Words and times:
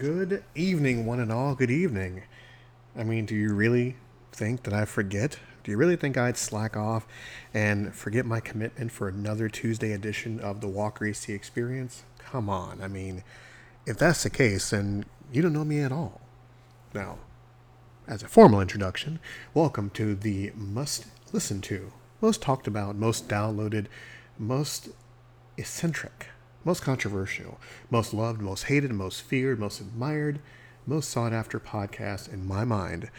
Good 0.00 0.42
evening, 0.54 1.04
one 1.04 1.20
and 1.20 1.30
all. 1.30 1.54
Good 1.54 1.70
evening. 1.70 2.22
I 2.96 3.04
mean, 3.04 3.26
do 3.26 3.34
you 3.34 3.52
really 3.52 3.96
think 4.32 4.62
that 4.62 4.72
I 4.72 4.86
forget? 4.86 5.38
Do 5.62 5.70
you 5.70 5.76
really 5.76 5.96
think 5.96 6.16
I'd 6.16 6.38
slack 6.38 6.74
off 6.74 7.06
and 7.52 7.94
forget 7.94 8.24
my 8.24 8.40
commitment 8.40 8.92
for 8.92 9.08
another 9.08 9.50
Tuesday 9.50 9.92
edition 9.92 10.40
of 10.40 10.62
the 10.62 10.68
Walker 10.68 11.04
AC 11.04 11.30
Experience? 11.34 12.04
Come 12.16 12.48
on. 12.48 12.80
I 12.80 12.88
mean, 12.88 13.24
if 13.84 13.98
that's 13.98 14.22
the 14.22 14.30
case, 14.30 14.70
then 14.70 15.04
you 15.30 15.42
don't 15.42 15.52
know 15.52 15.66
me 15.66 15.80
at 15.80 15.92
all. 15.92 16.22
Now, 16.94 17.18
as 18.08 18.22
a 18.22 18.28
formal 18.28 18.62
introduction, 18.62 19.20
welcome 19.52 19.90
to 19.90 20.14
the 20.14 20.50
must 20.56 21.08
listen 21.30 21.60
to, 21.60 21.92
most 22.22 22.40
talked 22.40 22.66
about, 22.66 22.96
most 22.96 23.28
downloaded, 23.28 23.84
most 24.38 24.88
eccentric, 25.58 26.28
most 26.64 26.82
controversial, 26.82 27.58
most 27.90 28.12
loved, 28.12 28.40
most 28.40 28.64
hated, 28.64 28.92
most 28.92 29.22
feared, 29.22 29.58
most 29.58 29.80
admired, 29.80 30.40
most 30.86 31.10
sought 31.10 31.32
after 31.32 31.58
podcast 31.58 32.32
in 32.32 32.46
my 32.46 32.64
mind, 32.64 33.10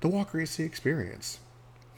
the 0.00 0.08
Walker 0.08 0.40
AC 0.40 0.62
Experience, 0.62 1.40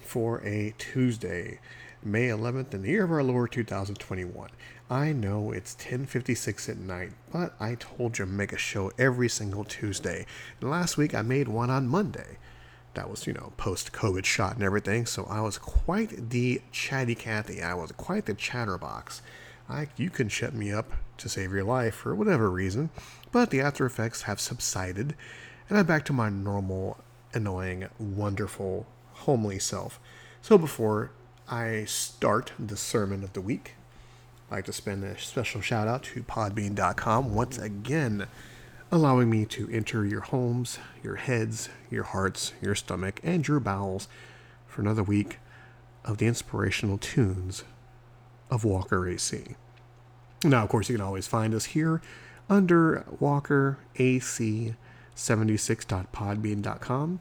for 0.01 0.45
a 0.45 0.75
Tuesday, 0.79 1.61
May 2.03 2.29
11th, 2.29 2.75
in 2.75 2.83
the 2.83 2.91
year 2.91 3.05
of 3.05 3.13
our 3.13 3.23
Lord 3.23 3.53
2021. 3.53 4.51
I 4.91 5.13
know 5.13 5.53
it's 5.53 5.75
10:56 5.77 6.69
at 6.69 6.77
night, 6.77 7.13
but 7.33 7.55
I 7.59 7.77
told 7.77 8.19
you 8.19 8.27
make 8.27 8.53
a 8.53 8.59
show 8.59 8.91
every 8.99 9.29
single 9.29 9.65
Tuesday. 9.65 10.27
And 10.61 10.71
last 10.71 10.99
week 10.99 11.15
I 11.15 11.23
made 11.23 11.49
one 11.49 11.71
on 11.71 11.89
Monday. 11.89 12.39
That 12.95 13.09
was, 13.09 13.27
you 13.27 13.33
know, 13.33 13.55
post-COVID 13.57 14.27
shot 14.27 14.55
and 14.55 14.63
everything, 14.63 15.07
so 15.07 15.25
I 15.25 15.41
was 15.41 15.57
quite 15.57 16.29
the 16.29 16.61
chatty 16.73 17.15
Cathy. 17.15 17.63
I 17.63 17.73
was 17.73 17.93
quite 17.93 18.27
the 18.27 18.35
chatterbox. 18.35 19.23
I, 19.69 19.89
you 19.97 20.11
can 20.11 20.29
shut 20.29 20.55
me 20.55 20.73
up 20.73 20.93
to 21.19 21.29
save 21.29 21.53
your 21.53 21.65
life 21.65 21.95
for 21.95 22.15
whatever 22.15 22.51
reason, 22.51 22.91
but 23.31 23.51
the 23.51 23.61
after 23.61 23.87
effects 23.87 24.23
have 24.23 24.41
subsided, 24.41 25.15
and 25.69 25.79
I'm 25.79 25.87
back 25.87 26.05
to 26.07 26.13
my 26.13 26.29
normal, 26.29 26.99
annoying, 27.33 27.89
wonderful, 27.99 28.87
homely 29.13 29.59
self. 29.59 30.01
So 30.41 30.59
before 30.59 31.13
I 31.49 31.85
start 31.85 32.53
the 32.59 32.77
sermon 32.77 33.23
of 33.23 33.33
the 33.33 33.41
week, 33.41 33.75
I'd 34.51 34.57
like 34.57 34.65
to 34.67 34.73
spend 34.73 35.05
a 35.05 35.19
special 35.19 35.61
shout 35.61 35.89
out 35.89 36.03
to 36.05 36.23
Podbean.com 36.23 37.35
once 37.35 37.59
again, 37.59 38.27
allowing 38.91 39.31
me 39.31 39.47
to 39.47 39.69
enter 39.71 40.05
your 40.05 40.21
homes, 40.21 40.79
your 41.03 41.17
heads, 41.17 41.69
your 41.91 42.05
hearts, 42.05 42.53
your 42.61 42.75
stomach, 42.75 43.21
and 43.23 43.47
your 43.47 43.61
bowels 43.61 44.09
for 44.67 44.83
another 44.83 45.03
week 45.03 45.39
of 46.05 46.19
the 46.19 46.27
inspirational 46.27 46.99
tunes 46.99 47.65
of 48.53 48.65
Walker 48.65 49.09
AC. 49.09 49.57
Now, 50.45 50.65
of 50.65 50.69
course, 50.69 50.91
you 50.91 50.97
can 50.97 51.05
always 51.05 51.27
find 51.27 51.55
us 51.55 51.65
here 51.67 52.01
under 52.51 53.05
Walker 53.19 53.79
AC 53.97 54.75
76.podbean.com. 55.17 57.21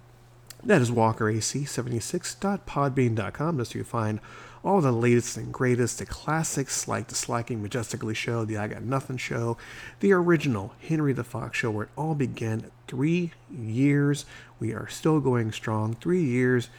That 0.63 0.79
is 0.81 0.91
walkerac76.podbean.com. 0.91 3.57
That's 3.57 3.73
where 3.73 3.79
you 3.79 3.85
find 3.85 4.19
all 4.63 4.79
the 4.81 4.91
latest 4.91 5.37
and 5.37 5.51
greatest, 5.53 5.97
the 5.99 6.05
classics 6.05 6.87
like 6.87 7.07
the 7.07 7.15
Slacking 7.15 7.63
Majestically 7.63 8.13
show, 8.13 8.43
the 8.43 8.57
I 8.57 8.67
Got 8.67 8.83
Nothing 8.83 9.15
show, 9.17 9.57
the 10.01 10.11
original 10.11 10.75
Henry 10.79 11.13
the 11.13 11.23
Fox 11.23 11.57
show, 11.57 11.71
where 11.71 11.85
it 11.85 11.91
all 11.97 12.13
began 12.13 12.69
three 12.87 13.31
years. 13.49 14.25
We 14.59 14.73
are 14.73 14.89
still 14.89 15.21
going 15.21 15.53
strong. 15.53 15.95
Three 15.95 16.23
years. 16.23 16.69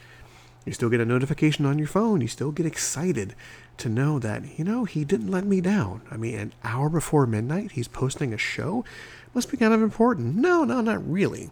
You 0.63 0.71
still 0.71 0.89
get 0.89 1.01
a 1.01 1.05
notification 1.05 1.65
on 1.65 1.77
your 1.77 1.87
phone. 1.87 2.21
You 2.21 2.27
still 2.27 2.51
get 2.51 2.67
excited 2.67 3.35
to 3.77 3.89
know 3.89 4.19
that, 4.19 4.57
you 4.57 4.63
know, 4.63 4.85
he 4.85 5.03
didn't 5.03 5.31
let 5.31 5.45
me 5.45 5.61
down. 5.61 6.01
I 6.11 6.17
mean, 6.17 6.35
an 6.35 6.53
hour 6.63 6.89
before 6.89 7.25
midnight, 7.25 7.71
he's 7.71 7.87
posting 7.87 8.33
a 8.33 8.37
show. 8.37 8.85
Must 9.33 9.49
be 9.49 9.57
kind 9.57 9.73
of 9.73 9.81
important. 9.81 10.35
No, 10.35 10.63
no, 10.63 10.81
not 10.81 11.09
really. 11.09 11.49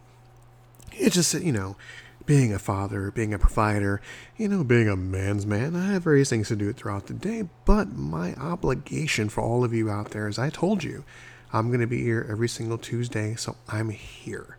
It's 0.93 1.15
just, 1.15 1.33
you 1.33 1.51
know, 1.51 1.75
being 2.25 2.53
a 2.53 2.59
father, 2.59 3.11
being 3.11 3.33
a 3.33 3.39
provider, 3.39 4.01
you 4.37 4.47
know, 4.47 4.63
being 4.63 4.87
a 4.87 4.95
man's 4.95 5.45
man, 5.45 5.75
I 5.75 5.93
have 5.93 6.03
various 6.03 6.29
things 6.29 6.47
to 6.49 6.55
do 6.55 6.71
throughout 6.73 7.07
the 7.07 7.13
day. 7.13 7.49
But 7.65 7.93
my 7.93 8.35
obligation 8.35 9.29
for 9.29 9.41
all 9.41 9.63
of 9.63 9.73
you 9.73 9.89
out 9.89 10.11
there 10.11 10.27
is 10.27 10.37
I 10.37 10.49
told 10.49 10.83
you, 10.83 11.03
I'm 11.53 11.67
going 11.67 11.81
to 11.81 11.87
be 11.87 12.03
here 12.03 12.25
every 12.29 12.47
single 12.47 12.77
Tuesday, 12.77 13.35
so 13.35 13.57
I'm 13.67 13.89
here. 13.89 14.57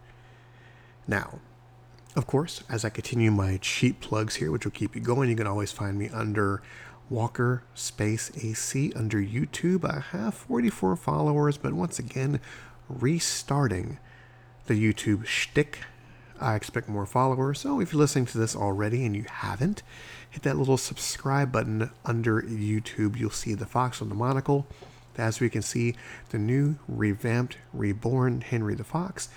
Now, 1.06 1.39
of 2.15 2.27
course, 2.27 2.62
as 2.69 2.84
I 2.84 2.91
continue 2.91 3.31
my 3.31 3.59
cheap 3.62 4.01
plugs 4.01 4.37
here, 4.37 4.51
which 4.51 4.65
will 4.65 4.72
keep 4.72 4.95
you 4.95 5.01
going, 5.01 5.31
you 5.31 5.37
can 5.37 5.47
always 5.47 5.72
find 5.72 5.99
me 5.99 6.11
under 6.11 6.62
Walker 7.12 7.62
Space 7.75 8.33
AC 8.43 8.91
under 8.97 9.19
YouTube. 9.19 9.84
I 9.84 10.00
have 10.17 10.33
44 10.33 10.97
followers, 10.97 11.59
but 11.59 11.75
once 11.75 11.99
again, 11.99 12.41
restarting 12.89 13.99
the 14.67 14.75
YouTube 14.75 15.27
shtick. 15.27 15.81
I 16.41 16.55
expect 16.55 16.89
more 16.89 17.05
followers. 17.05 17.61
So 17.61 17.81
if 17.81 17.93
you're 17.93 18.01
listening 18.01 18.25
to 18.27 18.39
this 18.39 18.56
already 18.56 19.05
and 19.05 19.15
you 19.15 19.27
haven't, 19.28 19.83
hit 20.31 20.43
that 20.45 20.56
little 20.56 20.78
subscribe 20.78 21.53
button 21.53 21.91
under 22.06 22.41
YouTube. 22.41 23.19
You'll 23.19 23.31
see 23.31 23.53
the 23.53 23.67
fox 23.67 24.01
on 24.01 24.09
the 24.09 24.15
monocle. 24.15 24.67
As 25.19 25.39
we 25.39 25.51
can 25.51 25.61
see, 25.61 25.95
the 26.31 26.39
new, 26.39 26.78
revamped, 26.89 27.59
reborn 27.75 28.41
Henry 28.41 28.75
the 28.75 28.84
Fox 28.84 29.28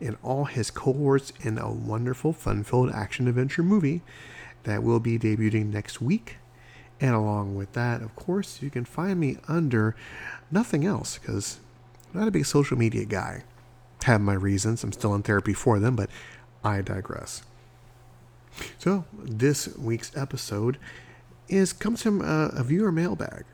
and 0.00 0.16
all 0.22 0.44
his 0.44 0.70
cohorts 0.70 1.32
in 1.40 1.58
a 1.58 1.72
wonderful, 1.72 2.32
fun 2.32 2.62
filled 2.62 2.90
action 2.90 3.26
adventure 3.26 3.64
movie 3.64 4.02
that 4.62 4.84
will 4.84 5.00
be 5.00 5.18
debuting 5.18 5.72
next 5.72 6.00
week. 6.00 6.36
And 7.00 7.14
along 7.14 7.56
with 7.56 7.72
that, 7.74 8.00
of 8.02 8.14
course, 8.16 8.62
you 8.62 8.70
can 8.70 8.84
find 8.84 9.20
me 9.20 9.36
under 9.48 9.94
nothing 10.50 10.86
else 10.86 11.18
because 11.18 11.58
I'm 12.12 12.20
not 12.20 12.28
a 12.28 12.32
big 12.32 12.46
social 12.46 12.78
media 12.78 13.04
guy. 13.04 13.44
Have 14.04 14.20
my 14.20 14.34
reasons. 14.34 14.82
I'm 14.82 14.92
still 14.92 15.14
in 15.14 15.22
therapy 15.22 15.52
for 15.52 15.78
them, 15.78 15.96
but 15.96 16.08
I 16.64 16.80
digress. 16.80 17.42
So 18.78 19.04
this 19.12 19.76
week's 19.76 20.16
episode 20.16 20.78
is 21.48 21.72
comes 21.72 22.02
from 22.02 22.22
a, 22.22 22.50
a 22.54 22.62
viewer 22.62 22.92
mailbag. 22.92 23.44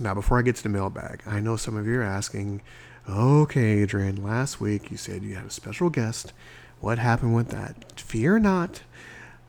Now, 0.00 0.14
before 0.14 0.38
I 0.38 0.42
get 0.42 0.56
to 0.56 0.62
the 0.62 0.68
mailbag, 0.68 1.22
I 1.26 1.40
know 1.40 1.56
some 1.56 1.76
of 1.76 1.86
you 1.86 2.00
are 2.00 2.02
asking, 2.02 2.62
okay, 3.08 3.82
Adrian, 3.82 4.22
last 4.22 4.60
week 4.60 4.90
you 4.90 4.96
said 4.96 5.22
you 5.22 5.36
had 5.36 5.46
a 5.46 5.50
special 5.50 5.90
guest. 5.90 6.32
What 6.80 6.98
happened 6.98 7.34
with 7.34 7.48
that? 7.48 8.00
Fear 8.00 8.40
not. 8.40 8.82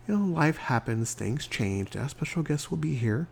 You 0.07 0.17
know, 0.17 0.25
life 0.25 0.57
happens, 0.57 1.13
things 1.13 1.47
change. 1.47 1.91
That 1.91 2.09
special 2.09 2.43
guest 2.43 2.69
will 2.69 2.77
be 2.77 2.95
here. 2.95 3.27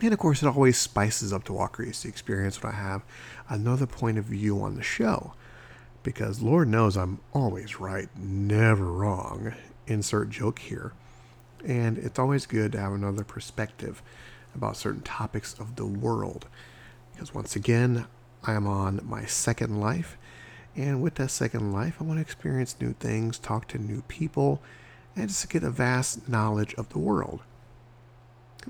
And 0.00 0.12
of 0.12 0.18
course, 0.18 0.42
it 0.42 0.46
always 0.46 0.78
spices 0.78 1.32
up 1.32 1.44
the 1.44 1.52
Walker 1.52 1.84
AC 1.84 2.08
experience 2.08 2.62
when 2.62 2.72
I 2.72 2.76
have 2.76 3.02
another 3.48 3.86
point 3.86 4.18
of 4.18 4.24
view 4.24 4.60
on 4.60 4.76
the 4.76 4.82
show. 4.82 5.34
Because 6.02 6.42
Lord 6.42 6.68
knows 6.68 6.96
I'm 6.96 7.20
always 7.32 7.78
right, 7.78 8.08
never 8.16 8.84
wrong. 8.84 9.54
Insert 9.86 10.30
joke 10.30 10.58
here. 10.58 10.92
And 11.64 11.98
it's 11.98 12.18
always 12.18 12.46
good 12.46 12.72
to 12.72 12.80
have 12.80 12.92
another 12.92 13.22
perspective 13.22 14.02
about 14.54 14.76
certain 14.76 15.02
topics 15.02 15.54
of 15.58 15.76
the 15.76 15.86
world. 15.86 16.46
Because 17.12 17.34
once 17.34 17.54
again, 17.54 18.06
I 18.44 18.54
am 18.54 18.66
on 18.66 19.00
my 19.04 19.24
second 19.24 19.80
life. 19.80 20.16
And 20.74 21.02
with 21.02 21.16
that 21.16 21.30
second 21.30 21.72
life, 21.72 21.96
I 22.00 22.04
want 22.04 22.18
to 22.18 22.22
experience 22.22 22.76
new 22.80 22.94
things, 22.94 23.38
talk 23.38 23.68
to 23.68 23.78
new 23.78 24.02
people, 24.08 24.60
and 25.16 25.28
just 25.28 25.42
to 25.42 25.48
get 25.48 25.62
a 25.62 25.70
vast 25.70 26.28
knowledge 26.28 26.74
of 26.74 26.88
the 26.90 26.98
world. 26.98 27.40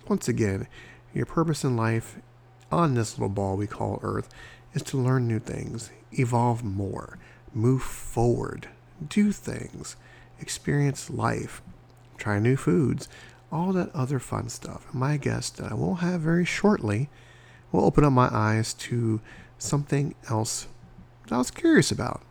Once 0.08 0.28
again, 0.28 0.66
your 1.14 1.26
purpose 1.26 1.64
in 1.64 1.76
life 1.76 2.16
on 2.70 2.94
this 2.94 3.18
little 3.18 3.28
ball 3.28 3.56
we 3.56 3.66
call 3.66 4.00
Earth 4.02 4.28
is 4.72 4.82
to 4.82 4.96
learn 4.96 5.28
new 5.28 5.38
things, 5.38 5.90
evolve 6.12 6.64
more, 6.64 7.18
move 7.52 7.82
forward, 7.82 8.68
do 9.06 9.32
things, 9.32 9.96
experience 10.40 11.10
life, 11.10 11.60
try 12.16 12.38
new 12.38 12.56
foods, 12.56 13.08
all 13.50 13.72
that 13.72 13.94
other 13.94 14.18
fun 14.18 14.48
stuff. 14.48 14.86
And 14.90 15.00
my 15.00 15.18
guest 15.18 15.58
that 15.58 15.70
I 15.70 15.74
will 15.74 15.96
have 15.96 16.22
very 16.22 16.44
shortly 16.44 17.10
will 17.70 17.84
open 17.84 18.04
up 18.04 18.12
my 18.12 18.28
eyes 18.32 18.72
to 18.74 19.20
something 19.58 20.14
else 20.30 20.66
that 21.24 21.34
I 21.34 21.38
was 21.38 21.50
curious 21.50 21.90
about. 21.90 22.22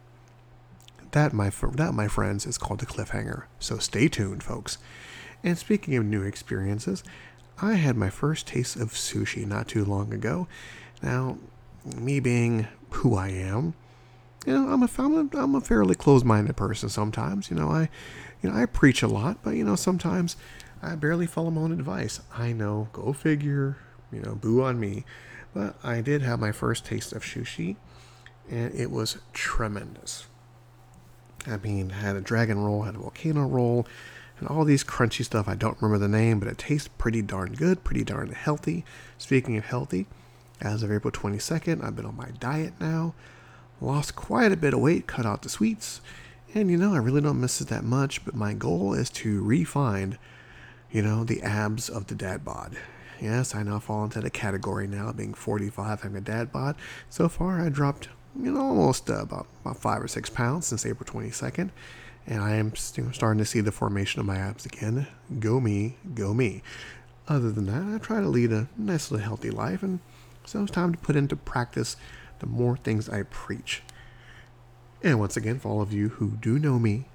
That, 1.11 1.33
my 1.33 1.49
that, 1.49 1.93
my 1.93 2.07
friends, 2.07 2.45
is 2.45 2.57
called 2.57 2.79
the 2.79 2.85
cliffhanger. 2.85 3.43
So 3.59 3.77
stay 3.77 4.07
tuned, 4.07 4.43
folks. 4.43 4.77
And 5.43 5.57
speaking 5.57 5.95
of 5.95 6.05
new 6.05 6.23
experiences, 6.23 7.03
I 7.61 7.73
had 7.73 7.97
my 7.97 8.09
first 8.09 8.47
taste 8.47 8.75
of 8.75 8.91
sushi 8.91 9.45
not 9.45 9.67
too 9.67 9.83
long 9.83 10.13
ago. 10.13 10.47
Now, 11.01 11.37
me 11.97 12.19
being 12.19 12.67
who 12.91 13.15
I 13.15 13.29
am, 13.29 13.73
you 14.45 14.53
know, 14.53 14.69
I'm 14.69 14.83
a, 14.83 14.89
I'm 14.97 15.15
a, 15.15 15.37
I'm 15.37 15.55
a 15.55 15.61
fairly 15.61 15.95
closed-minded 15.95 16.55
person 16.55 16.89
sometimes. 16.89 17.49
You 17.49 17.57
know, 17.57 17.69
I, 17.69 17.89
you 18.41 18.49
know, 18.49 18.55
I 18.55 18.65
preach 18.65 19.03
a 19.03 19.07
lot, 19.07 19.37
but 19.43 19.51
you 19.51 19.63
know, 19.63 19.75
sometimes 19.75 20.35
I 20.81 20.95
barely 20.95 21.27
follow 21.27 21.51
my 21.51 21.61
own 21.61 21.71
advice. 21.71 22.21
I 22.35 22.53
know, 22.53 22.87
go 22.93 23.13
figure. 23.13 23.77
You 24.11 24.21
know, 24.21 24.35
boo 24.35 24.61
on 24.61 24.79
me. 24.79 25.05
But 25.53 25.75
I 25.83 26.01
did 26.01 26.21
have 26.21 26.39
my 26.39 26.51
first 26.51 26.85
taste 26.85 27.13
of 27.13 27.23
sushi, 27.23 27.77
and 28.49 28.73
it 28.73 28.91
was 28.91 29.17
tremendous. 29.33 30.25
I 31.47 31.57
mean, 31.57 31.89
had 31.89 32.15
a 32.15 32.21
dragon 32.21 32.59
roll, 32.59 32.83
had 32.83 32.95
a 32.95 32.99
volcano 32.99 33.47
roll, 33.47 33.87
and 34.39 34.47
all 34.47 34.63
these 34.65 34.83
crunchy 34.83 35.23
stuff. 35.25 35.47
I 35.47 35.55
don't 35.55 35.77
remember 35.81 35.99
the 35.99 36.07
name, 36.07 36.39
but 36.39 36.47
it 36.47 36.57
tastes 36.57 36.87
pretty 36.87 37.21
darn 37.21 37.53
good, 37.53 37.83
pretty 37.83 38.03
darn 38.03 38.31
healthy. 38.31 38.85
Speaking 39.17 39.57
of 39.57 39.65
healthy, 39.65 40.07
as 40.59 40.83
of 40.83 40.91
April 40.91 41.11
22nd, 41.11 41.83
I've 41.83 41.95
been 41.95 42.05
on 42.05 42.15
my 42.15 42.29
diet 42.39 42.73
now. 42.79 43.13
lost 43.81 44.15
quite 44.15 44.51
a 44.51 44.57
bit 44.57 44.73
of 44.73 44.79
weight, 44.79 45.07
cut 45.07 45.25
out 45.25 45.41
the 45.41 45.49
sweets, 45.49 46.01
and 46.53 46.69
you 46.69 46.77
know, 46.77 46.93
I 46.93 46.97
really 46.97 47.21
don't 47.21 47.41
miss 47.41 47.59
it 47.61 47.67
that 47.69 47.83
much, 47.83 48.23
but 48.23 48.35
my 48.35 48.53
goal 48.53 48.93
is 48.93 49.09
to 49.11 49.41
re-find, 49.41 50.17
you 50.91 51.01
know, 51.01 51.23
the 51.23 51.41
abs 51.41 51.89
of 51.89 52.07
the 52.07 52.15
dad 52.15 52.45
bod. 52.45 52.77
Yes, 53.19 53.53
I 53.55 53.63
now 53.63 53.79
fall 53.79 54.03
into 54.03 54.19
the 54.21 54.29
category 54.29 54.87
now, 54.87 55.11
being 55.11 55.33
45, 55.33 56.01
having 56.01 56.17
a 56.17 56.21
dad 56.21 56.51
bod. 56.51 56.75
So 57.09 57.29
far, 57.29 57.61
I 57.61 57.69
dropped, 57.69 58.09
you 58.39 58.51
know, 58.51 58.61
almost 58.61 59.09
uh, 59.09 59.21
about, 59.21 59.47
about 59.63 59.77
five 59.77 60.01
or 60.01 60.07
six 60.07 60.29
pounds 60.29 60.67
since 60.67 60.85
April 60.85 61.05
22nd, 61.05 61.69
and 62.27 62.41
I 62.41 62.55
am 62.55 62.75
starting 62.75 63.39
to 63.39 63.45
see 63.45 63.61
the 63.61 63.71
formation 63.71 64.19
of 64.19 64.25
my 64.25 64.37
abs 64.37 64.65
again. 64.65 65.07
Go 65.39 65.59
me, 65.59 65.97
go 66.13 66.33
me. 66.33 66.61
Other 67.27 67.51
than 67.51 67.65
that, 67.65 67.95
I 67.95 67.97
try 67.97 68.21
to 68.21 68.27
lead 68.27 68.51
a 68.51 68.67
nice 68.77 69.11
little 69.11 69.25
healthy 69.25 69.51
life, 69.51 69.83
and 69.83 69.99
so 70.45 70.63
it's 70.63 70.71
time 70.71 70.91
to 70.91 70.97
put 70.97 71.15
into 71.15 71.35
practice 71.35 71.95
the 72.39 72.47
more 72.47 72.77
things 72.77 73.09
I 73.09 73.23
preach. 73.23 73.83
And 75.03 75.19
once 75.19 75.37
again, 75.37 75.59
for 75.59 75.69
all 75.69 75.81
of 75.81 75.93
you 75.93 76.09
who 76.09 76.31
do 76.31 76.59
know 76.59 76.77
me, 76.77 77.05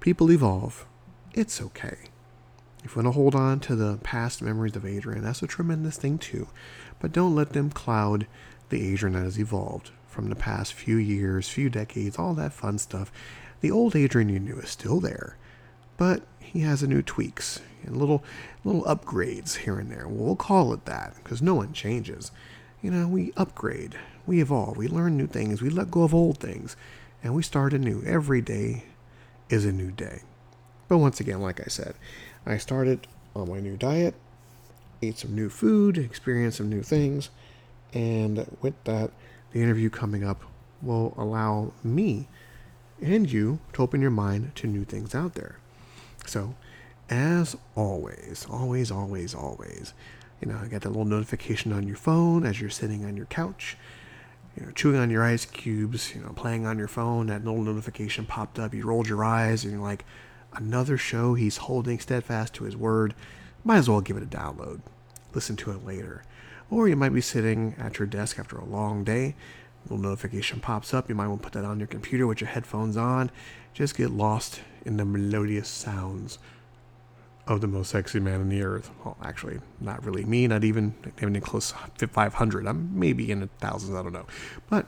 people 0.00 0.30
evolve. 0.30 0.86
It's 1.34 1.60
okay. 1.60 1.96
If 2.84 2.94
you 2.94 3.02
want 3.02 3.06
to 3.06 3.12
hold 3.12 3.34
on 3.34 3.60
to 3.60 3.76
the 3.76 3.98
past 3.98 4.40
memories 4.40 4.76
of 4.76 4.86
Adrian, 4.86 5.22
that's 5.22 5.42
a 5.42 5.46
tremendous 5.46 5.96
thing 5.96 6.18
too. 6.18 6.48
But 7.00 7.12
don't 7.12 7.34
let 7.34 7.52
them 7.52 7.70
cloud 7.70 8.26
the 8.70 8.92
Adrian 8.92 9.14
that 9.14 9.24
has 9.24 9.38
evolved 9.38 9.90
from 10.06 10.28
the 10.28 10.36
past 10.36 10.72
few 10.72 10.96
years, 10.96 11.48
few 11.48 11.70
decades, 11.70 12.18
all 12.18 12.34
that 12.34 12.52
fun 12.52 12.78
stuff. 12.78 13.12
The 13.60 13.70
old 13.70 13.96
Adrian 13.96 14.28
you 14.28 14.38
knew 14.38 14.58
is 14.58 14.70
still 14.70 15.00
there, 15.00 15.36
but 15.96 16.22
he 16.38 16.60
has 16.60 16.82
a 16.82 16.86
new 16.86 17.02
tweaks 17.02 17.60
and 17.84 17.96
little 17.96 18.24
little 18.64 18.82
upgrades 18.84 19.58
here 19.58 19.78
and 19.78 19.90
there. 19.90 20.06
We'll 20.08 20.36
call 20.36 20.72
it 20.72 20.84
that 20.86 21.14
because 21.22 21.42
no 21.42 21.54
one 21.54 21.72
changes. 21.72 22.30
You 22.82 22.90
know, 22.90 23.08
we 23.08 23.32
upgrade 23.36 23.96
we 24.28 24.42
evolve, 24.42 24.76
we 24.76 24.86
learn 24.86 25.16
new 25.16 25.26
things, 25.26 25.62
we 25.62 25.70
let 25.70 25.90
go 25.90 26.02
of 26.02 26.14
old 26.14 26.38
things, 26.38 26.76
and 27.24 27.34
we 27.34 27.42
start 27.42 27.72
anew. 27.72 28.02
Every 28.06 28.42
day 28.42 28.84
is 29.48 29.64
a 29.64 29.72
new 29.72 29.90
day. 29.90 30.20
But 30.86 30.98
once 30.98 31.18
again, 31.18 31.40
like 31.40 31.60
I 31.60 31.68
said, 31.68 31.94
I 32.44 32.58
started 32.58 33.06
on 33.34 33.48
my 33.48 33.58
new 33.58 33.76
diet, 33.76 34.14
ate 35.00 35.18
some 35.18 35.34
new 35.34 35.48
food, 35.48 35.96
experienced 35.96 36.58
some 36.58 36.68
new 36.68 36.82
things, 36.82 37.30
and 37.92 38.56
with 38.60 38.74
that, 38.84 39.10
the 39.52 39.62
interview 39.62 39.90
coming 39.90 40.24
up 40.24 40.42
will 40.82 41.14
allow 41.16 41.72
me 41.82 42.28
and 43.00 43.30
you 43.30 43.58
to 43.72 43.82
open 43.82 44.00
your 44.00 44.10
mind 44.10 44.54
to 44.56 44.66
new 44.66 44.84
things 44.84 45.14
out 45.14 45.34
there. 45.34 45.58
So, 46.26 46.54
as 47.08 47.56
always, 47.74 48.46
always, 48.50 48.90
always, 48.90 49.34
always, 49.34 49.94
you 50.40 50.48
know, 50.48 50.58
get 50.68 50.82
that 50.82 50.90
little 50.90 51.04
notification 51.04 51.72
on 51.72 51.86
your 51.86 51.96
phone 51.96 52.44
as 52.44 52.60
you're 52.60 52.70
sitting 52.70 53.04
on 53.04 53.16
your 53.16 53.26
couch 53.26 53.76
you 54.58 54.66
know, 54.66 54.72
chewing 54.72 54.98
on 54.98 55.10
your 55.10 55.22
ice 55.22 55.44
cubes, 55.44 56.14
you 56.14 56.20
know, 56.20 56.30
playing 56.30 56.66
on 56.66 56.78
your 56.78 56.88
phone, 56.88 57.28
that 57.28 57.44
little 57.44 57.62
notification 57.62 58.26
popped 58.26 58.58
up, 58.58 58.74
you 58.74 58.84
rolled 58.84 59.06
your 59.06 59.22
eyes, 59.22 59.62
and 59.62 59.72
you're 59.72 59.82
like, 59.82 60.04
another 60.52 60.96
show 60.96 61.34
he's 61.34 61.58
holding 61.58 62.00
steadfast 62.00 62.54
to 62.54 62.64
his 62.64 62.76
word. 62.76 63.14
Might 63.62 63.78
as 63.78 63.88
well 63.88 64.00
give 64.00 64.16
it 64.16 64.22
a 64.22 64.26
download. 64.26 64.80
Listen 65.32 65.54
to 65.56 65.70
it 65.70 65.84
later. 65.84 66.24
Or 66.70 66.88
you 66.88 66.96
might 66.96 67.14
be 67.14 67.20
sitting 67.20 67.74
at 67.78 67.98
your 67.98 68.06
desk 68.06 68.38
after 68.38 68.56
a 68.56 68.64
long 68.64 69.04
day, 69.04 69.34
a 69.84 69.94
little 69.94 70.10
notification 70.10 70.60
pops 70.60 70.92
up, 70.92 71.08
you 71.08 71.14
might 71.14 71.28
want 71.28 71.40
to 71.40 71.44
put 71.44 71.52
that 71.54 71.64
on 71.64 71.78
your 71.78 71.86
computer 71.86 72.26
with 72.26 72.40
your 72.40 72.50
headphones 72.50 72.96
on. 72.96 73.30
Just 73.72 73.96
get 73.96 74.10
lost 74.10 74.60
in 74.84 74.96
the 74.96 75.04
melodious 75.04 75.68
sounds 75.68 76.38
of 77.46 77.62
the 77.62 77.66
most 77.66 77.90
sexy 77.90 78.20
man 78.20 78.42
in 78.42 78.48
the 78.50 78.62
earth. 78.62 78.90
Well, 79.02 79.16
actually, 79.22 79.60
not 79.80 80.04
really 80.04 80.24
me, 80.24 80.46
not 80.46 80.64
even 80.64 80.94
even 81.22 81.40
close 81.40 81.72
to 81.96 82.06
500. 82.06 82.66
I'm 82.66 82.98
maybe 82.98 83.30
in 83.30 83.40
the 83.40 83.48
thousands, 83.58 83.96
I 83.96 84.02
don't 84.02 84.12
know. 84.12 84.26
But 84.68 84.86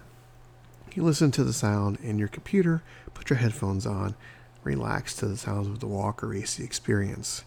you 0.95 1.03
listen 1.03 1.31
to 1.33 1.45
the 1.45 1.53
sound 1.53 1.99
in 2.03 2.19
your 2.19 2.29
computer, 2.29 2.83
put 3.15 3.31
your 3.31 3.39
headphones 3.39 3.87
on, 3.87 4.15
relax 4.63 5.15
to 5.17 5.27
the 5.27 5.37
sounds 5.37 5.67
of 5.67 5.81
the 5.81 5.87
Walker 5.87 6.35
AC 6.35 6.63
experience. 6.63 7.45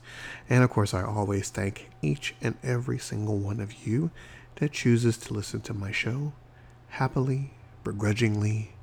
And 0.50 0.64
of 0.64 0.70
course, 0.70 0.94
I 0.94 1.04
always 1.04 1.50
thank 1.50 1.90
each 2.02 2.36
and 2.42 2.56
every 2.64 2.98
single 2.98 3.38
one 3.38 3.60
of 3.60 3.86
you 3.86 4.12
that 4.56 4.72
chooses 4.72 5.18
to 5.18 5.34
listen 5.34 5.62
to 5.62 5.74
my 5.74 5.92
show 5.92 6.34
happily, 6.90 7.52
begrudgingly, 7.84 8.74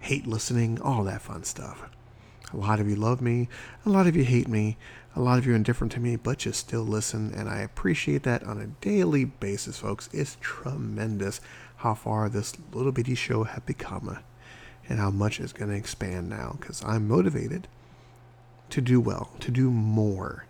hate 0.00 0.26
listening, 0.26 0.80
all 0.80 1.04
that 1.04 1.22
fun 1.22 1.44
stuff. 1.44 1.88
A 2.52 2.56
lot 2.56 2.80
of 2.80 2.88
you 2.88 2.96
love 2.96 3.20
me, 3.20 3.48
a 3.84 3.90
lot 3.90 4.06
of 4.06 4.16
you 4.16 4.24
hate 4.24 4.48
me, 4.48 4.76
a 5.14 5.20
lot 5.20 5.38
of 5.38 5.46
you 5.46 5.52
are 5.52 5.56
indifferent 5.56 5.92
to 5.92 6.00
me, 6.00 6.16
but 6.16 6.44
you 6.44 6.52
still 6.52 6.82
listen, 6.82 7.32
and 7.34 7.48
I 7.48 7.58
appreciate 7.58 8.22
that 8.22 8.42
on 8.44 8.60
a 8.60 8.66
daily 8.84 9.24
basis, 9.24 9.78
folks. 9.78 10.08
It's 10.12 10.36
tremendous 10.40 11.40
how 11.76 11.94
far 11.94 12.28
this 12.28 12.54
little 12.72 12.92
bitty 12.92 13.14
show 13.14 13.44
has 13.44 13.60
become 13.60 14.08
and 14.88 14.98
how 14.98 15.10
much 15.10 15.40
is 15.40 15.52
going 15.52 15.70
to 15.70 15.76
expand 15.76 16.28
now 16.28 16.56
because 16.60 16.82
I'm 16.84 17.08
motivated 17.08 17.68
to 18.70 18.80
do 18.80 19.00
well, 19.00 19.30
to 19.40 19.50
do 19.50 19.70
more, 19.70 20.46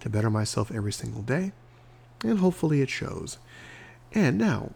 to 0.00 0.08
better 0.08 0.30
myself 0.30 0.70
every 0.72 0.92
single 0.92 1.22
day, 1.22 1.52
and 2.22 2.38
hopefully 2.38 2.80
it 2.80 2.90
shows. 2.90 3.38
And 4.12 4.38
now, 4.38 4.72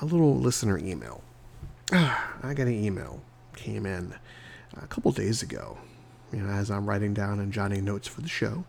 a 0.00 0.04
little 0.04 0.36
listener 0.36 0.78
email. 0.78 1.22
I 1.92 2.54
got 2.54 2.66
an 2.66 2.84
email 2.84 3.22
came 3.56 3.86
in 3.86 4.14
a 4.80 4.86
couple 4.86 5.10
days 5.10 5.42
ago 5.42 5.78
you 6.32 6.40
know, 6.40 6.50
as 6.50 6.70
I'm 6.70 6.88
writing 6.88 7.14
down 7.14 7.40
and 7.40 7.52
jotting 7.52 7.84
notes 7.84 8.08
for 8.08 8.20
the 8.20 8.28
show. 8.28 8.64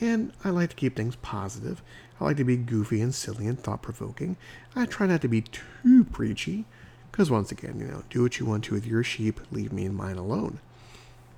And 0.00 0.32
I 0.44 0.50
like 0.50 0.70
to 0.70 0.76
keep 0.76 0.96
things 0.96 1.16
positive. 1.16 1.82
I 2.20 2.24
like 2.24 2.36
to 2.38 2.44
be 2.44 2.56
goofy 2.56 3.00
and 3.00 3.14
silly 3.14 3.46
and 3.46 3.58
thought 3.58 3.82
provoking. 3.82 4.36
I 4.74 4.86
try 4.86 5.06
not 5.06 5.22
to 5.22 5.28
be 5.28 5.42
too 5.42 6.04
preachy, 6.04 6.66
because 7.10 7.30
once 7.30 7.50
again, 7.50 7.78
you 7.78 7.86
know, 7.86 8.02
do 8.10 8.22
what 8.22 8.38
you 8.38 8.46
want 8.46 8.64
to 8.64 8.74
with 8.74 8.86
your 8.86 9.02
sheep, 9.02 9.40
leave 9.50 9.72
me 9.72 9.84
and 9.84 9.96
mine 9.96 10.16
alone. 10.16 10.60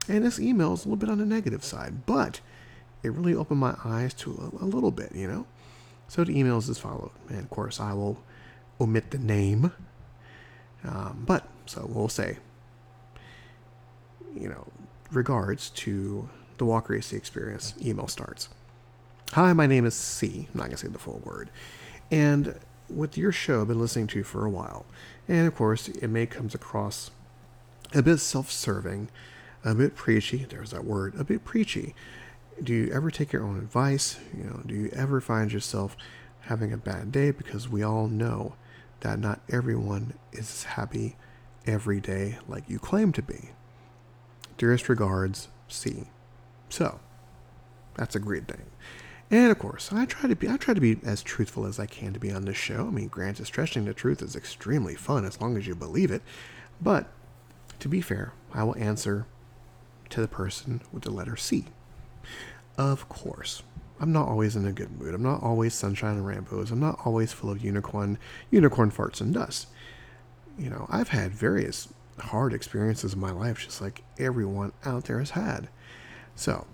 And 0.08 0.24
this 0.24 0.40
email 0.40 0.72
is 0.72 0.84
a 0.84 0.88
little 0.88 0.96
bit 0.96 1.08
on 1.08 1.18
the 1.18 1.26
negative 1.26 1.64
side, 1.64 2.06
but 2.06 2.40
it 3.02 3.12
really 3.12 3.34
opened 3.34 3.60
my 3.60 3.76
eyes 3.84 4.12
to 4.14 4.52
a, 4.60 4.64
a 4.64 4.66
little 4.66 4.90
bit, 4.90 5.14
you 5.14 5.28
know. 5.28 5.46
So 6.08 6.24
the 6.24 6.38
email 6.38 6.58
is 6.58 6.68
as 6.68 6.78
follows, 6.78 7.12
and 7.28 7.38
of 7.38 7.50
course 7.50 7.78
I 7.78 7.92
will 7.92 8.20
omit 8.80 9.10
the 9.10 9.18
name, 9.18 9.72
um, 10.84 11.22
but 11.26 11.46
so 11.66 11.86
we'll 11.88 12.08
say, 12.08 12.38
you 14.34 14.48
know, 14.48 14.66
regards 15.10 15.70
to 15.70 16.28
the 16.58 16.64
Walker 16.64 16.94
AC 16.94 17.14
experience, 17.14 17.74
email 17.80 18.08
starts. 18.08 18.48
Hi, 19.32 19.52
my 19.52 19.66
name 19.66 19.84
is 19.84 19.94
C. 19.94 20.48
I'm 20.52 20.58
not 20.58 20.64
going 20.64 20.72
to 20.72 20.76
say 20.76 20.88
the 20.88 20.98
full 20.98 21.20
word. 21.24 21.50
And 22.10 22.56
with 22.88 23.16
your 23.16 23.32
show, 23.32 23.60
I've 23.60 23.68
been 23.68 23.78
listening 23.78 24.08
to 24.08 24.24
for 24.24 24.44
a 24.44 24.50
while. 24.50 24.84
And 25.30 25.46
of 25.46 25.54
course, 25.54 25.86
it 25.86 26.08
may 26.08 26.26
comes 26.26 26.56
across 26.56 27.12
a 27.94 28.02
bit 28.02 28.18
self 28.18 28.50
serving, 28.50 29.10
a 29.64 29.76
bit 29.76 29.94
preachy. 29.94 30.38
There's 30.38 30.72
that 30.72 30.84
word, 30.84 31.14
a 31.16 31.22
bit 31.22 31.44
preachy. 31.44 31.94
Do 32.60 32.74
you 32.74 32.90
ever 32.92 33.12
take 33.12 33.32
your 33.32 33.44
own 33.44 33.56
advice? 33.56 34.18
You 34.36 34.42
know, 34.42 34.60
do 34.66 34.74
you 34.74 34.90
ever 34.92 35.20
find 35.20 35.52
yourself 35.52 35.96
having 36.40 36.72
a 36.72 36.76
bad 36.76 37.12
day? 37.12 37.30
Because 37.30 37.68
we 37.68 37.80
all 37.80 38.08
know 38.08 38.56
that 39.02 39.20
not 39.20 39.40
everyone 39.48 40.14
is 40.32 40.64
happy 40.64 41.14
every 41.64 42.00
day 42.00 42.38
like 42.48 42.68
you 42.68 42.80
claim 42.80 43.12
to 43.12 43.22
be. 43.22 43.50
Dearest 44.58 44.88
regards, 44.88 45.46
C. 45.68 46.08
So, 46.70 46.98
that's 47.94 48.16
a 48.16 48.20
great 48.20 48.48
thing. 48.48 48.66
And 49.30 49.52
of 49.52 49.58
course, 49.58 49.92
I 49.92 50.06
try 50.06 50.28
to 50.28 50.34
be 50.34 50.48
I 50.48 50.56
try 50.56 50.74
to 50.74 50.80
be 50.80 50.98
as 51.04 51.22
truthful 51.22 51.64
as 51.64 51.78
I 51.78 51.86
can 51.86 52.12
to 52.12 52.20
be 52.20 52.32
on 52.32 52.44
this 52.44 52.56
show. 52.56 52.88
I 52.88 52.90
mean, 52.90 53.08
granted, 53.08 53.46
stretching 53.46 53.84
the 53.84 53.94
truth 53.94 54.22
is 54.22 54.34
extremely 54.34 54.96
fun 54.96 55.24
as 55.24 55.40
long 55.40 55.56
as 55.56 55.66
you 55.66 55.74
believe 55.74 56.10
it. 56.10 56.22
But 56.80 57.08
to 57.78 57.88
be 57.88 58.00
fair, 58.00 58.32
I 58.52 58.64
will 58.64 58.76
answer 58.76 59.26
to 60.10 60.20
the 60.20 60.28
person 60.28 60.80
with 60.92 61.04
the 61.04 61.12
letter 61.12 61.36
C. 61.36 61.66
Of 62.76 63.08
course, 63.08 63.62
I'm 64.00 64.12
not 64.12 64.28
always 64.28 64.56
in 64.56 64.66
a 64.66 64.72
good 64.72 64.98
mood. 64.98 65.14
I'm 65.14 65.22
not 65.22 65.42
always 65.42 65.74
sunshine 65.74 66.16
and 66.16 66.26
rainbows. 66.26 66.70
I'm 66.70 66.80
not 66.80 67.00
always 67.04 67.32
full 67.32 67.50
of 67.50 67.62
unicorn 67.62 68.18
unicorn 68.50 68.90
farts 68.90 69.20
and 69.20 69.32
dust. 69.32 69.68
You 70.58 70.70
know, 70.70 70.86
I've 70.90 71.10
had 71.10 71.32
various 71.32 71.88
hard 72.18 72.52
experiences 72.52 73.14
in 73.14 73.20
my 73.20 73.30
life, 73.30 73.60
just 73.60 73.80
like 73.80 74.02
everyone 74.18 74.72
out 74.84 75.04
there 75.04 75.20
has 75.20 75.30
had. 75.30 75.68
So, 76.34 76.66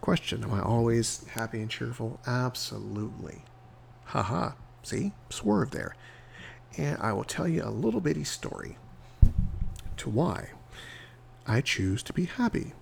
question 0.00 0.44
Am 0.44 0.52
I 0.52 0.62
always 0.62 1.26
happy 1.28 1.60
and 1.60 1.70
cheerful? 1.70 2.20
Absolutely. 2.26 3.42
Haha. 4.04 4.52
See? 4.82 5.12
Swerve 5.30 5.70
there. 5.70 5.94
And 6.76 6.98
I 7.00 7.12
will 7.12 7.24
tell 7.24 7.48
you 7.48 7.62
a 7.64 7.70
little 7.70 8.00
bitty 8.00 8.24
story 8.24 8.78
to 9.96 10.08
why 10.08 10.50
I 11.46 11.60
choose 11.60 12.02
to 12.04 12.12
be 12.12 12.26
happy, 12.26 12.72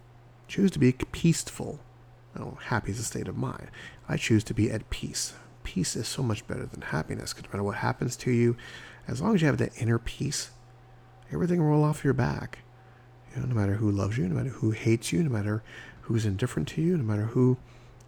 choose 0.49 0.71
to 0.73 0.79
be 0.79 0.93
peaceful. 0.93 1.81
Oh, 2.39 2.59
happy 2.67 2.91
is 2.91 3.01
a 3.01 3.05
state 3.05 3.29
of 3.29 3.37
mind. 3.37 3.69
I 4.09 4.17
choose 4.17 4.45
to 4.45 4.55
be 4.55 4.71
at 4.71 4.91
peace. 4.91 5.35
Peace 5.65 5.97
is 5.97 6.07
so 6.07 6.23
much 6.23 6.47
better 6.47 6.67
than 6.67 6.83
happiness 6.83 7.33
because 7.33 7.45
no 7.45 7.51
matter 7.53 7.65
what 7.65 7.77
happens 7.77 8.17
to 8.17 8.31
you, 8.31 8.57
as 9.09 9.23
long 9.23 9.35
as 9.35 9.41
you 9.41 9.47
have 9.47 9.59
that 9.59 9.81
inner 9.81 9.99
peace, 9.99 10.51
everything 11.33 11.61
will 11.61 11.71
roll 11.71 11.85
off 11.85 12.05
your 12.05 12.13
back. 12.13 12.59
You 13.35 13.41
know, 13.41 13.49
no 13.49 13.55
matter 13.55 13.75
who 13.75 13.91
loves 13.91 14.19
you, 14.19 14.29
no 14.29 14.35
matter 14.35 14.51
who 14.51 14.73
hates 14.73 15.13
you, 15.13 15.23
no 15.23 15.31
matter 15.31 15.63
who's 16.07 16.25
indifferent 16.25 16.69
to 16.69 16.83
you, 16.83 16.97
no 16.97 17.03
matter 17.03 17.27
who 17.27 17.57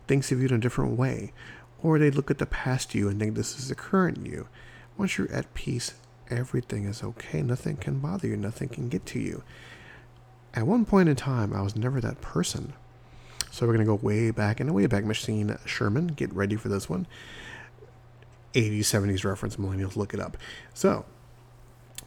thinks 0.07 0.31
of 0.31 0.41
you 0.41 0.49
in 0.49 0.55
a 0.55 0.59
different 0.59 0.97
way, 0.97 1.33
or 1.83 1.99
they 1.99 2.11
look 2.11 2.31
at 2.31 2.39
the 2.39 2.47
past 2.47 2.95
you 2.95 3.09
and 3.09 3.19
think 3.19 3.35
this 3.35 3.59
is 3.59 3.69
the 3.69 3.75
current 3.75 4.25
you. 4.25 4.49
Once 4.97 5.19
you're 5.19 5.31
at 5.33 5.53
peace, 5.55 5.95
everything 6.31 6.85
is 6.85 7.03
okay. 7.03 7.43
Nothing 7.43 7.77
can 7.77 7.99
bother 7.99 8.29
you. 8.29 8.37
Nothing 8.37 8.69
can 8.69 8.89
get 8.89 9.05
to 9.07 9.19
you. 9.19 9.43
At 10.55 10.67
one 10.67 10.85
point 10.85 11.09
in 11.09 11.17
time, 11.17 11.53
I 11.53 11.61
was 11.61 11.77
never 11.77 12.01
that 12.01 12.21
person. 12.21 12.73
So 13.51 13.67
we're 13.67 13.75
going 13.75 13.87
to 13.87 13.97
go 13.97 14.01
way 14.01 14.31
back 14.31 14.61
in 14.61 14.67
the 14.67 14.73
Wayback 14.73 15.05
Machine. 15.05 15.57
Sherman, 15.65 16.09
get 16.09 16.33
ready 16.33 16.57
for 16.57 16.69
this 16.69 16.89
one. 16.89 17.07
80s, 18.55 18.81
70s 18.81 19.25
reference, 19.25 19.57
millennials, 19.57 19.97
look 19.97 20.15
it 20.15 20.21
up. 20.21 20.37
So 20.75 21.05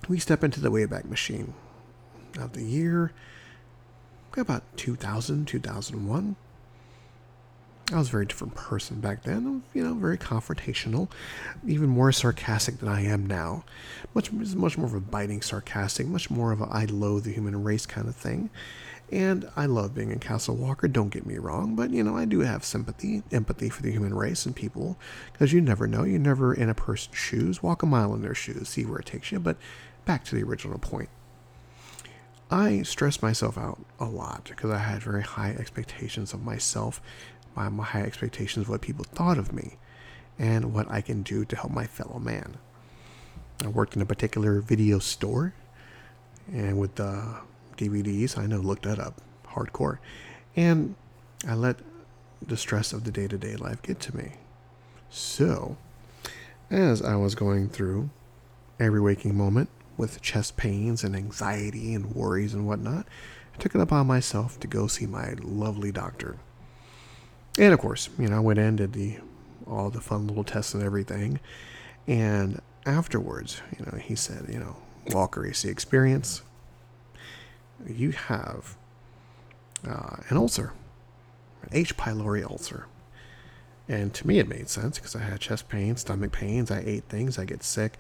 we 0.08 0.20
step 0.20 0.44
into 0.44 0.60
the 0.60 0.72
Wayback 0.72 1.06
Machine 1.06 1.54
of 2.40 2.54
the 2.54 2.64
year 2.64 3.12
about 4.38 4.64
2000, 4.78 5.46
2001. 5.48 6.36
I 7.92 7.98
was 7.98 8.08
a 8.08 8.12
very 8.12 8.26
different 8.26 8.56
person 8.56 9.02
back 9.02 9.24
then. 9.24 9.64
You 9.74 9.84
know, 9.84 9.94
very 9.96 10.18
confrontational, 10.18 11.10
even 11.68 11.90
more 11.90 12.12
sarcastic 12.14 12.80
than 12.80 12.88
I 12.88 13.02
am 13.02 13.26
now. 13.26 13.66
Much, 14.14 14.32
much 14.32 14.78
more 14.78 14.88
of 14.88 14.94
a 14.94 15.02
biting 15.02 15.42
sarcastic, 15.42 16.08
much 16.08 16.30
more 16.30 16.54
of 16.54 16.62
a 16.62 16.66
I 16.66 16.86
loathe 16.86 17.26
the 17.26 17.34
human 17.34 17.62
race 17.64 17.86
kind 17.86 18.08
of 18.08 18.16
thing. 18.16 18.50
And 19.12 19.50
I 19.58 19.66
love 19.66 19.94
being 19.94 20.10
in 20.10 20.20
Castle 20.20 20.56
Walker, 20.56 20.88
don't 20.88 21.10
get 21.10 21.26
me 21.26 21.38
wrong, 21.38 21.76
but 21.76 21.90
you 21.90 22.02
know, 22.02 22.16
I 22.16 22.24
do 22.24 22.40
have 22.40 22.64
sympathy, 22.64 23.24
empathy 23.30 23.68
for 23.68 23.82
the 23.82 23.92
human 23.92 24.14
race 24.14 24.46
and 24.46 24.56
people, 24.56 24.98
because 25.34 25.52
you 25.52 25.60
never 25.60 25.86
know. 25.86 26.06
You're 26.06 26.18
never 26.18 26.54
in 26.54 26.70
a 26.70 26.74
person's 26.74 27.18
shoes. 27.18 27.62
Walk 27.62 27.84
a 27.84 27.86
mile 27.86 28.14
in 28.14 28.22
their 28.22 28.34
shoes, 28.34 28.70
see 28.70 28.86
where 28.86 29.00
it 29.00 29.06
takes 29.06 29.30
you. 29.34 29.40
But 29.40 29.58
back 30.06 30.24
to 30.26 30.36
the 30.36 30.44
original 30.44 30.78
point. 30.80 31.10
I 32.52 32.82
stressed 32.82 33.24
myself 33.24 33.58
out 33.58 33.80
a 34.00 34.06
lot 34.06 34.46
because 34.50 34.72
I 34.72 34.80
had 34.80 35.02
very 35.02 35.24
high 35.24 35.56
expectations 35.58 36.34
of 36.34 36.44
myself, 36.44 37.02
my, 37.56 37.70
my 37.70 37.86
high 37.86 38.02
expectations 38.02 38.66
of 38.66 38.70
what 38.70 38.82
people 38.82 39.06
thought 39.06 39.38
of 39.38 39.54
me, 39.54 39.78
and 40.38 40.74
what 40.74 40.92
I 40.92 41.02
can 41.02 41.24
do 41.24 41.46
to 41.46 41.56
help 41.56 41.72
my 41.72 41.88
fellow 41.88 42.20
man. 42.20 42.58
I 43.64 43.70
worked 43.70 43.96
in 43.96 44.02
a 44.02 44.06
particular 44.06 44.60
video 44.60 45.00
store, 45.00 45.54
and 46.52 46.78
with 46.78 46.96
the 46.96 47.42
DVDs. 47.82 48.38
I 48.38 48.46
know, 48.46 48.60
looked 48.60 48.84
that 48.84 49.00
up. 49.00 49.22
Hardcore. 49.48 49.98
And 50.56 50.96
I 51.48 51.56
let 51.56 51.78
the 52.46 52.58
stress 52.58 52.94
of 52.94 53.04
the 53.04 53.12
day 53.12 53.28
to 53.28 53.38
day 53.38 53.56
life 53.56 53.82
get 53.82 54.00
to 54.02 54.16
me. 54.16 54.34
So, 55.10 55.78
as 56.70 57.02
I 57.02 57.16
was 57.16 57.36
going 57.36 57.70
through 57.70 58.10
every 58.80 59.02
waking 59.02 59.36
moment 59.36 59.70
with 59.98 60.22
chest 60.22 60.58
pains 60.58 61.04
and 61.04 61.16
anxiety 61.16 61.94
and 61.94 62.16
worries 62.16 62.54
and 62.54 62.68
whatnot, 62.68 63.06
I 63.54 63.58
took 63.58 63.76
it 63.76 63.82
upon 63.82 64.08
myself 64.08 64.60
to 64.62 64.68
go 64.68 64.88
see 64.88 65.06
my 65.06 65.34
lovely 65.42 65.92
doctor. 65.92 66.38
And 67.60 67.74
of 67.74 67.80
course, 67.80 68.10
you 68.18 68.28
know, 68.28 68.38
I 68.38 68.40
went 68.40 68.60
in, 68.60 68.66
and 68.66 68.78
did 68.78 68.94
the 68.94 69.18
all 69.68 69.90
the 69.90 70.02
fun 70.02 70.28
little 70.28 70.44
tests 70.44 70.74
and 70.74 70.84
everything. 70.84 71.40
And 72.08 72.62
afterwards, 72.86 73.62
you 73.78 73.86
know, 73.86 73.98
he 73.98 74.16
said, 74.16 74.48
you 74.50 74.60
know, 74.60 74.76
Walker 75.10 75.46
AC 75.46 75.68
experience, 75.68 76.42
you 77.88 78.12
have 78.12 78.76
uh, 79.88 80.18
an 80.30 80.38
ulcer, 80.38 80.74
an 81.64 81.70
H. 81.72 81.98
pylori 81.98 82.44
ulcer. 82.44 82.86
And 83.92 84.14
to 84.14 84.26
me, 84.26 84.40
it 84.40 84.48
made 84.48 84.70
sense 84.70 84.98
because 84.98 85.18
I 85.18 85.20
had 85.20 85.42
chest 85.42 85.68
pains, 85.68 86.00
stomach 86.00 86.32
pains. 86.32 86.72
I 86.72 86.82
ate 86.86 87.04
things. 87.10 87.38
I 87.38 87.44
get 87.44 87.62
sick. 87.62 87.98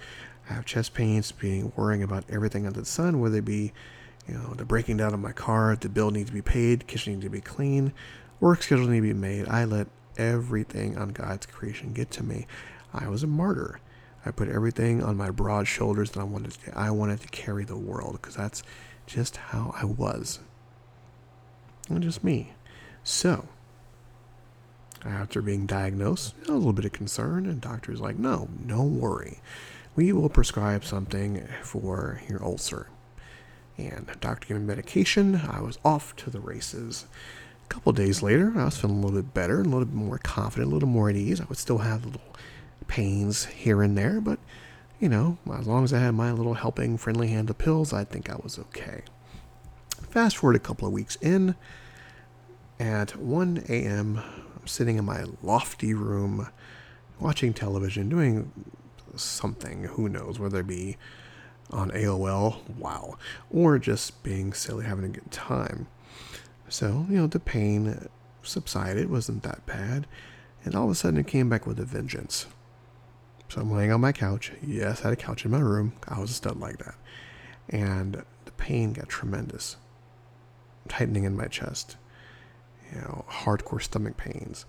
I 0.49 0.53
have 0.53 0.63
chest 0.63 0.93
pains, 0.93 1.33
being 1.33 1.73
worrying 1.75 2.01
about 2.01 2.23
everything 2.29 2.65
under 2.65 2.79
the 2.79 2.85
sun, 2.85 3.19
whether 3.19 3.39
it 3.39 3.45
be, 3.45 3.73
you 4.25 4.35
know, 4.35 4.53
the 4.53 4.63
breaking 4.63 4.95
down 4.95 5.13
of 5.13 5.19
my 5.19 5.33
car, 5.33 5.75
the 5.75 5.89
bill 5.89 6.09
needs 6.09 6.29
to 6.29 6.33
be 6.33 6.41
paid, 6.41 6.87
kitchen 6.87 7.11
needs 7.11 7.25
to 7.25 7.29
be 7.29 7.41
clean, 7.41 7.91
work 8.39 8.63
schedule 8.63 8.87
needs 8.87 9.05
to 9.05 9.13
be 9.13 9.19
made. 9.19 9.49
I 9.49 9.65
let 9.65 9.87
everything 10.17 10.97
on 10.97 11.09
God's 11.09 11.45
creation 11.45 11.91
get 11.91 12.09
to 12.11 12.23
me. 12.23 12.47
I 12.93 13.09
was 13.09 13.23
a 13.23 13.27
martyr. 13.27 13.81
I 14.25 14.31
put 14.31 14.47
everything 14.47 15.03
on 15.03 15.17
my 15.17 15.29
broad 15.29 15.67
shoulders 15.67 16.11
that 16.11 16.21
I 16.21 16.23
wanted 16.23 16.51
to, 16.51 16.77
I 16.77 16.91
wanted 16.91 17.19
to 17.19 17.27
carry 17.27 17.65
the 17.65 17.75
world 17.75 18.13
because 18.13 18.35
that's 18.35 18.63
just 19.07 19.35
how 19.35 19.75
I 19.75 19.83
was. 19.83 20.39
And 21.89 22.01
just 22.01 22.23
me. 22.23 22.53
So, 23.03 23.49
after 25.05 25.41
being 25.41 25.65
diagnosed, 25.65 26.35
a 26.47 26.51
little 26.51 26.73
bit 26.73 26.85
of 26.85 26.91
concern, 26.91 27.45
and 27.45 27.61
doctor's 27.61 28.01
like, 28.01 28.17
no, 28.17 28.49
don't 28.65 28.99
worry. 28.99 29.39
We 29.95 30.13
will 30.13 30.29
prescribe 30.29 30.85
something 30.85 31.47
for 31.63 32.21
your 32.29 32.43
ulcer. 32.43 32.87
And 33.77 34.09
doctor 34.19 34.47
gave 34.47 34.57
me 34.57 34.63
medication. 34.63 35.35
I 35.35 35.61
was 35.61 35.79
off 35.83 36.15
to 36.17 36.29
the 36.29 36.39
races. 36.39 37.05
A 37.65 37.67
couple 37.67 37.93
days 37.93 38.21
later, 38.21 38.53
I 38.55 38.65
was 38.65 38.77
feeling 38.77 38.97
a 38.97 39.05
little 39.05 39.21
bit 39.21 39.33
better, 39.33 39.61
a 39.61 39.63
little 39.63 39.85
bit 39.85 39.93
more 39.93 40.19
confident, 40.19 40.71
a 40.71 40.73
little 40.73 40.89
more 40.89 41.09
at 41.09 41.15
ease. 41.15 41.41
I 41.41 41.45
would 41.45 41.57
still 41.57 41.79
have 41.79 42.05
little 42.05 42.21
pains 42.87 43.45
here 43.45 43.81
and 43.81 43.97
there, 43.97 44.21
but 44.21 44.39
you 44.99 45.09
know, 45.09 45.37
as 45.57 45.67
long 45.67 45.83
as 45.83 45.93
I 45.93 45.99
had 45.99 46.11
my 46.11 46.31
little 46.31 46.53
helping, 46.53 46.97
friendly 46.97 47.29
hand 47.29 47.49
of 47.49 47.57
pills, 47.57 47.91
I 47.91 48.03
think 48.03 48.29
I 48.29 48.35
was 48.35 48.59
okay. 48.59 49.01
Fast 50.09 50.37
forward 50.37 50.55
a 50.55 50.59
couple 50.59 50.87
of 50.87 50.93
weeks 50.93 51.17
in, 51.21 51.55
at 52.79 53.15
1 53.17 53.63
a.m., 53.67 54.21
I'm 54.61 54.67
sitting 54.67 54.97
in 54.97 55.05
my 55.05 55.25
lofty 55.41 55.93
room 55.93 56.49
watching 57.19 57.53
television, 57.53 58.09
doing 58.09 58.51
something, 59.15 59.85
who 59.85 60.07
knows, 60.07 60.39
whether 60.39 60.59
it 60.59 60.67
be 60.67 60.97
on 61.71 61.89
AOL, 61.91 62.67
wow, 62.77 63.17
or 63.49 63.79
just 63.79 64.23
being 64.23 64.53
silly, 64.53 64.85
having 64.85 65.05
a 65.05 65.09
good 65.09 65.31
time. 65.31 65.87
So, 66.69 67.05
you 67.09 67.17
know, 67.17 67.27
the 67.27 67.39
pain 67.39 68.07
subsided, 68.43 69.09
wasn't 69.09 69.43
that 69.43 69.65
bad, 69.65 70.07
and 70.63 70.75
all 70.75 70.85
of 70.85 70.91
a 70.91 70.95
sudden 70.95 71.19
it 71.19 71.27
came 71.27 71.49
back 71.49 71.65
with 71.65 71.79
a 71.79 71.85
vengeance. 71.85 72.45
So 73.49 73.61
I'm 73.61 73.71
laying 73.71 73.91
on 73.91 74.01
my 74.01 74.11
couch. 74.11 74.51
Yes, 74.65 75.01
I 75.01 75.09
had 75.09 75.13
a 75.13 75.17
couch 75.17 75.43
in 75.43 75.51
my 75.51 75.59
room. 75.59 75.93
I 76.07 76.19
was 76.19 76.31
a 76.31 76.35
stud 76.35 76.57
like 76.57 76.77
that. 76.77 76.95
And 77.67 78.23
the 78.45 78.51
pain 78.51 78.93
got 78.93 79.09
tremendous. 79.09 79.75
Tightening 80.87 81.25
in 81.25 81.35
my 81.35 81.47
chest. 81.47 81.97
You 82.91 82.99
know, 83.01 83.25
hardcore 83.29 83.81
stomach 83.81 84.17
pains. 84.17 84.65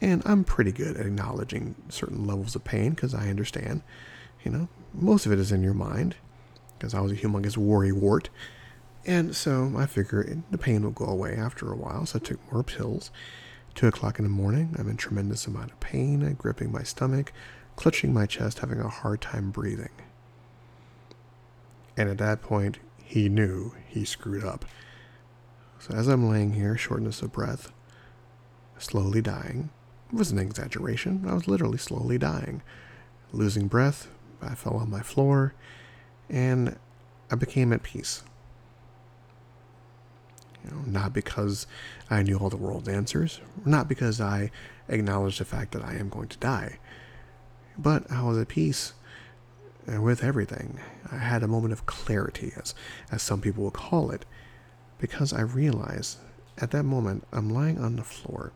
And 0.00 0.22
I'm 0.26 0.44
pretty 0.44 0.72
good 0.72 0.96
at 0.96 1.06
acknowledging 1.06 1.74
certain 1.88 2.26
levels 2.26 2.54
of 2.54 2.64
pain 2.64 2.90
because 2.90 3.14
I 3.14 3.28
understand. 3.28 3.82
You 4.44 4.50
know, 4.50 4.68
most 4.92 5.26
of 5.26 5.32
it 5.32 5.38
is 5.38 5.52
in 5.52 5.62
your 5.62 5.74
mind 5.74 6.16
because 6.78 6.94
I 6.94 7.00
was 7.00 7.12
a 7.12 7.16
humongous 7.16 7.56
worry 7.56 7.92
wart. 7.92 8.28
And 9.06 9.34
so 9.34 9.72
I 9.76 9.86
figure 9.86 10.42
the 10.50 10.58
pain 10.58 10.82
will 10.82 10.90
go 10.90 11.06
away 11.06 11.36
after 11.36 11.72
a 11.72 11.76
while. 11.76 12.06
So 12.06 12.18
I 12.18 12.24
took 12.24 12.52
more 12.52 12.62
pills. 12.62 13.10
Two 13.74 13.86
o'clock 13.86 14.18
in 14.18 14.24
the 14.24 14.30
morning, 14.30 14.74
I'm 14.78 14.88
in 14.88 14.96
tremendous 14.96 15.46
amount 15.46 15.70
of 15.70 15.80
pain, 15.80 16.34
gripping 16.38 16.72
my 16.72 16.82
stomach, 16.82 17.32
clutching 17.76 18.12
my 18.12 18.26
chest, 18.26 18.60
having 18.60 18.80
a 18.80 18.88
hard 18.88 19.20
time 19.20 19.50
breathing. 19.50 19.90
And 21.96 22.08
at 22.08 22.18
that 22.18 22.42
point, 22.42 22.78
he 23.04 23.28
knew 23.28 23.74
he 23.86 24.04
screwed 24.04 24.44
up. 24.44 24.64
So 25.78 25.94
as 25.94 26.08
I'm 26.08 26.28
laying 26.28 26.54
here, 26.54 26.76
shortness 26.76 27.22
of 27.22 27.32
breath, 27.32 27.72
slowly 28.78 29.22
dying, 29.22 29.70
it 30.12 30.16
was 30.16 30.30
an 30.30 30.38
exaggeration. 30.38 31.24
I 31.26 31.34
was 31.34 31.48
literally 31.48 31.78
slowly 31.78 32.18
dying. 32.18 32.62
Losing 33.32 33.68
breath, 33.68 34.08
I 34.40 34.54
fell 34.54 34.76
on 34.76 34.90
my 34.90 35.02
floor, 35.02 35.54
and 36.30 36.76
I 37.30 37.34
became 37.34 37.72
at 37.72 37.82
peace. 37.82 38.22
You 40.64 40.70
know, 40.70 40.82
not 40.86 41.12
because 41.12 41.66
I 42.10 42.22
knew 42.22 42.38
all 42.38 42.50
the 42.50 42.56
world's 42.56 42.88
answers, 42.88 43.40
not 43.64 43.88
because 43.88 44.20
I 44.20 44.50
acknowledged 44.88 45.40
the 45.40 45.44
fact 45.44 45.72
that 45.72 45.84
I 45.84 45.94
am 45.94 46.08
going 46.08 46.28
to 46.28 46.38
die, 46.38 46.78
but 47.78 48.10
I 48.10 48.22
was 48.22 48.38
at 48.38 48.48
peace 48.48 48.94
with 49.86 50.24
everything. 50.24 50.80
I 51.10 51.18
had 51.18 51.42
a 51.42 51.48
moment 51.48 51.72
of 51.72 51.86
clarity, 51.86 52.52
as, 52.56 52.74
as 53.12 53.22
some 53.22 53.40
people 53.40 53.62
will 53.64 53.70
call 53.70 54.10
it, 54.10 54.24
because 54.98 55.32
I 55.32 55.40
realize 55.40 56.18
at 56.58 56.70
that 56.70 56.84
moment 56.84 57.26
I'm 57.32 57.50
lying 57.50 57.78
on 57.78 57.96
the 57.96 58.04
floor 58.04 58.52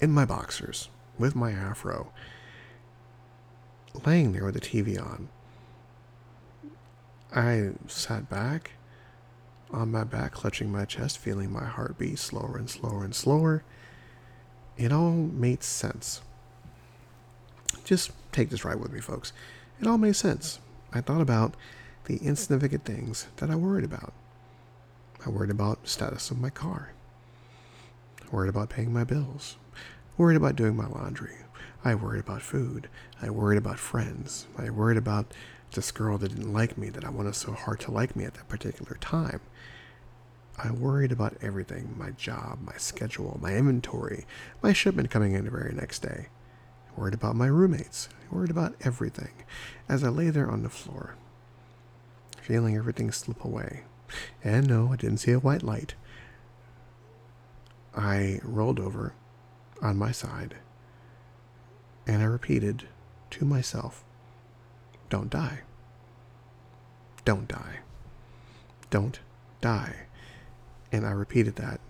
in 0.00 0.10
my 0.10 0.24
boxers 0.24 0.88
with 1.18 1.34
my 1.34 1.52
afro, 1.52 2.12
laying 4.04 4.32
there 4.32 4.44
with 4.44 4.54
the 4.54 4.60
TV 4.60 5.00
on. 5.00 5.28
I 7.34 7.70
sat 7.86 8.28
back 8.28 8.72
on 9.70 9.90
my 9.90 10.04
back, 10.04 10.32
clutching 10.32 10.70
my 10.70 10.84
chest, 10.84 11.18
feeling 11.18 11.50
my 11.50 11.64
heart 11.64 11.96
beat 11.98 12.18
slower 12.18 12.56
and 12.58 12.68
slower 12.68 13.04
and 13.04 13.14
slower. 13.14 13.64
It 14.76 14.92
all 14.92 15.12
made 15.12 15.62
sense. 15.62 16.20
Just 17.84 18.12
take 18.32 18.50
this 18.50 18.64
right 18.64 18.78
with 18.78 18.92
me, 18.92 19.00
folks. 19.00 19.32
It 19.80 19.86
all 19.86 19.98
made 19.98 20.16
sense. 20.16 20.58
I 20.92 21.00
thought 21.00 21.22
about 21.22 21.54
the 22.04 22.16
insignificant 22.18 22.84
things 22.84 23.26
that 23.36 23.50
I 23.50 23.54
worried 23.54 23.84
about. 23.84 24.12
I 25.24 25.30
worried 25.30 25.50
about 25.50 25.82
the 25.82 25.88
status 25.88 26.30
of 26.30 26.40
my 26.40 26.50
car. 26.50 26.92
I 28.22 28.34
worried 28.34 28.48
about 28.48 28.68
paying 28.70 28.92
my 28.92 29.04
bills. 29.04 29.56
I 29.74 29.78
worried 30.16 30.36
about 30.36 30.56
doing 30.56 30.76
my 30.76 30.86
laundry. 30.86 31.36
I 31.84 31.94
worried 31.94 32.20
about 32.20 32.42
food. 32.42 32.88
I 33.20 33.30
worried 33.30 33.58
about 33.58 33.78
friends. 33.78 34.46
I 34.58 34.70
worried 34.70 34.96
about 34.96 35.32
this 35.72 35.90
girl 35.90 36.18
that 36.18 36.28
didn't 36.34 36.52
like 36.52 36.76
me 36.76 36.90
that 36.90 37.04
I 37.04 37.10
wanted 37.10 37.34
so 37.34 37.52
hard 37.52 37.80
to 37.80 37.90
like 37.90 38.14
me 38.14 38.24
at 38.24 38.34
that 38.34 38.48
particular 38.48 38.96
time. 39.00 39.40
I 40.58 40.70
worried 40.70 41.12
about 41.12 41.36
everything 41.40 41.94
my 41.98 42.10
job, 42.10 42.58
my 42.62 42.76
schedule, 42.76 43.38
my 43.40 43.54
inventory, 43.54 44.26
my 44.62 44.72
shipment 44.72 45.10
coming 45.10 45.32
in 45.32 45.44
the 45.44 45.50
very 45.50 45.72
next 45.74 46.00
day 46.00 46.28
I 46.94 47.00
worried 47.00 47.14
about 47.14 47.36
my 47.36 47.46
roommates, 47.46 48.08
I 48.30 48.34
worried 48.34 48.50
about 48.50 48.74
everything. 48.82 49.32
As 49.88 50.04
I 50.04 50.08
lay 50.08 50.30
there 50.30 50.50
on 50.50 50.62
the 50.62 50.68
floor, 50.68 51.14
feeling 52.40 52.76
everything 52.76 53.10
slip 53.12 53.44
away. 53.44 53.82
And 54.42 54.68
no, 54.68 54.92
I 54.92 54.96
didn't 54.96 55.18
see 55.18 55.32
a 55.32 55.38
white 55.38 55.62
light. 55.62 55.94
I 57.94 58.40
rolled 58.42 58.80
over 58.80 59.14
on 59.80 59.96
my 59.96 60.12
side 60.12 60.56
and 62.06 62.22
I 62.22 62.26
repeated 62.26 62.88
to 63.30 63.44
myself, 63.44 64.04
Don't 65.08 65.30
die. 65.30 65.60
Don't 67.24 67.46
die. 67.46 67.80
Don't 68.90 69.20
die. 69.60 69.94
And 70.90 71.06
I 71.06 71.12
repeated 71.12 71.56
that 71.56 71.80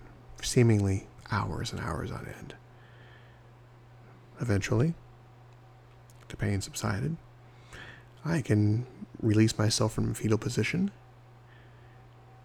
seemingly 0.43 1.07
hours 1.31 1.73
and 1.73 1.81
hours 1.81 2.11
on 2.11 2.27
end. 2.39 2.55
Eventually, 4.41 4.95
the 6.29 6.37
pain 6.37 6.61
subsided. 6.61 7.17
I 8.25 8.41
can 8.43 8.87
release 9.21 9.57
myself 9.59 9.93
from 9.95 10.15
fetal 10.15 10.39
position, 10.39 10.91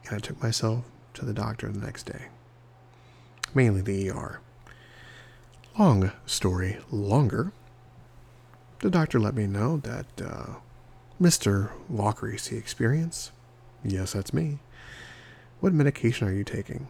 and 0.08 0.16
I 0.16 0.20
took 0.20 0.42
myself 0.42 0.86
to 1.16 1.26
the 1.26 1.34
doctor 1.34 1.70
the 1.72 1.80
next 1.80 2.06
day, 2.06 2.28
mainly 3.54 3.82
the 3.82 4.10
ER. 4.10 4.40
Long 5.78 6.12
story 6.26 6.78
longer, 6.92 7.52
the 8.80 8.90
doctor 8.90 9.20
let 9.20 9.36
me 9.36 9.48
know 9.48 9.78
that 9.78 10.06
uh, 10.24 10.46
Mr. 11.22 11.72
Walker 11.90 12.32
AC 12.32 12.56
experience, 12.56 13.32
yes, 13.84 14.14
that's 14.14 14.34
me. 14.34 14.60
What 15.60 15.74
medication 15.74 16.28
are 16.28 16.34
you 16.34 16.44
taking? 16.44 16.88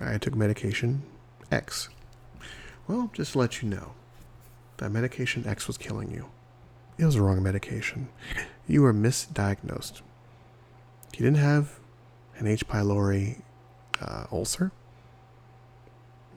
I 0.00 0.18
took 0.18 0.34
medication 0.34 1.02
X. 1.50 1.88
Well, 2.88 3.10
just 3.12 3.32
to 3.32 3.38
let 3.38 3.62
you 3.62 3.68
know, 3.68 3.92
that 4.78 4.90
medication 4.90 5.46
X 5.46 5.66
was 5.66 5.78
killing 5.78 6.10
you. 6.10 6.26
It 6.98 7.04
was 7.04 7.14
the 7.14 7.22
wrong 7.22 7.42
medication. 7.42 8.08
You 8.66 8.82
were 8.82 8.92
misdiagnosed. 8.92 10.00
You 11.14 11.24
didn't 11.24 11.36
have 11.38 11.79
an 12.40 12.46
H. 12.46 12.66
pylori 12.66 13.42
uh, 14.00 14.24
ulcer. 14.32 14.72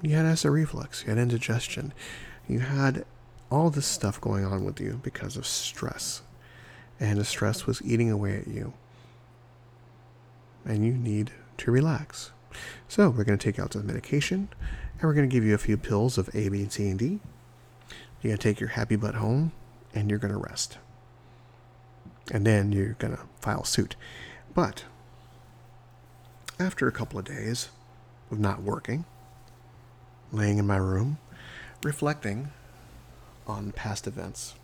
You 0.01 0.15
had 0.15 0.25
acid 0.25 0.51
reflux. 0.51 1.03
You 1.03 1.09
had 1.09 1.17
indigestion. 1.17 1.93
You 2.47 2.59
had 2.59 3.05
all 3.49 3.69
this 3.69 3.85
stuff 3.85 4.19
going 4.19 4.45
on 4.45 4.65
with 4.65 4.81
you 4.81 4.99
because 5.01 5.37
of 5.37 5.47
stress. 5.47 6.21
And 6.99 7.19
the 7.19 7.25
stress 7.25 7.65
was 7.65 7.81
eating 7.81 8.11
away 8.11 8.37
at 8.37 8.47
you. 8.47 8.73
And 10.65 10.85
you 10.85 10.93
need 10.93 11.31
to 11.57 11.71
relax. 11.71 12.31
So 12.87 13.09
we're 13.09 13.23
going 13.23 13.37
to 13.37 13.43
take 13.43 13.59
out 13.59 13.71
the 13.71 13.81
medication 13.81 14.49
and 14.93 15.03
we're 15.03 15.13
going 15.13 15.27
to 15.27 15.33
give 15.33 15.43
you 15.43 15.55
a 15.55 15.59
few 15.59 15.77
pills 15.77 16.17
of 16.17 16.29
A, 16.35 16.49
B, 16.49 16.67
C, 16.69 16.89
and 16.89 16.99
D. 16.99 17.19
You're 18.21 18.31
going 18.31 18.37
to 18.37 18.43
take 18.43 18.59
your 18.59 18.69
happy 18.69 18.95
butt 18.95 19.15
home 19.15 19.51
and 19.93 20.09
you're 20.09 20.19
going 20.19 20.33
to 20.33 20.39
rest. 20.39 20.77
And 22.31 22.45
then 22.45 22.71
you're 22.71 22.93
going 22.93 23.15
to 23.15 23.23
file 23.41 23.63
suit. 23.63 23.95
But 24.53 24.85
after 26.63 26.87
a 26.87 26.91
couple 26.91 27.19
of 27.19 27.25
days 27.25 27.69
of 28.31 28.39
not 28.39 28.63
working, 28.63 29.03
laying 30.31 30.57
in 30.57 30.65
my 30.65 30.77
room, 30.77 31.17
reflecting 31.83 32.51
on 33.45 33.73
past 33.73 34.07
events, 34.07 34.55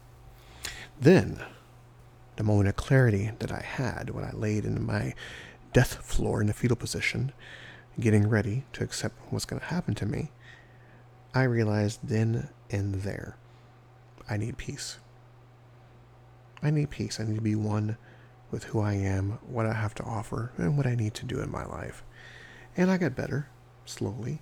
then 0.99 1.41
the 2.37 2.43
moment 2.43 2.69
of 2.69 2.77
clarity 2.77 3.31
that 3.39 3.51
I 3.51 3.61
had 3.61 4.11
when 4.11 4.23
I 4.23 4.31
laid 4.31 4.63
in 4.63 4.85
my 4.85 5.13
death 5.73 5.95
floor 5.95 6.39
in 6.39 6.47
the 6.47 6.53
fetal 6.53 6.77
position, 6.77 7.33
getting 7.99 8.29
ready 8.29 8.63
to 8.73 8.83
accept 8.83 9.15
what's 9.29 9.45
going 9.45 9.59
to 9.59 9.65
happen 9.65 9.93
to 9.95 10.05
me, 10.05 10.31
I 11.33 11.43
realized 11.43 11.99
then 12.03 12.49
and 12.71 12.95
there 12.95 13.35
I 14.29 14.38
need 14.38 14.57
peace. 14.57 14.99
I 16.63 16.69
need 16.69 16.89
peace. 16.89 17.19
I 17.19 17.23
need 17.25 17.35
to 17.35 17.41
be 17.41 17.55
one 17.55 17.97
with 18.51 18.65
who 18.65 18.79
I 18.79 18.93
am, 18.93 19.39
what 19.47 19.65
I 19.65 19.73
have 19.73 19.93
to 19.95 20.03
offer, 20.03 20.51
and 20.57 20.77
what 20.77 20.88
I 20.88 20.95
need 20.95 21.13
to 21.15 21.25
do 21.25 21.39
in 21.39 21.51
my 21.51 21.65
life. 21.65 22.03
And 22.75 22.89
I 22.89 22.97
got 22.97 23.15
better, 23.15 23.47
slowly, 23.85 24.41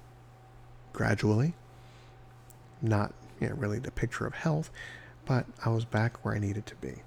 gradually. 0.93 1.53
Not 2.81 3.13
you 3.39 3.49
know, 3.49 3.55
really 3.55 3.79
the 3.79 3.91
picture 3.91 4.25
of 4.25 4.35
health, 4.35 4.69
but 5.25 5.45
I 5.65 5.69
was 5.69 5.85
back 5.85 6.23
where 6.23 6.35
I 6.35 6.39
needed 6.39 6.65
to 6.67 6.75
be. 6.75 7.03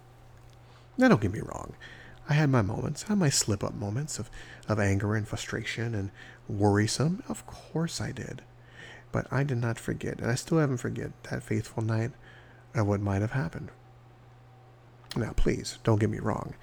Now, 0.96 1.08
don't 1.08 1.20
get 1.20 1.32
me 1.32 1.40
wrong. 1.40 1.74
I 2.28 2.34
had 2.34 2.50
my 2.50 2.62
moments, 2.62 3.04
I 3.04 3.08
had 3.08 3.18
my 3.18 3.30
slip 3.30 3.64
up 3.64 3.74
moments 3.74 4.18
of, 4.18 4.30
of 4.68 4.78
anger 4.78 5.14
and 5.14 5.26
frustration 5.26 5.94
and 5.94 6.10
worrisome. 6.48 7.22
Of 7.28 7.46
course 7.46 8.00
I 8.00 8.12
did. 8.12 8.42
But 9.12 9.26
I 9.32 9.42
did 9.42 9.58
not 9.58 9.78
forget, 9.78 10.18
and 10.20 10.30
I 10.30 10.34
still 10.36 10.58
haven't 10.58 10.76
forget 10.76 11.10
that 11.24 11.42
faithful 11.42 11.82
night 11.82 12.12
of 12.74 12.86
what 12.86 13.00
might 13.00 13.22
have 13.22 13.32
happened. 13.32 13.70
Now, 15.16 15.32
please 15.32 15.78
don't 15.82 15.98
get 15.98 16.10
me 16.10 16.20
wrong. 16.20 16.54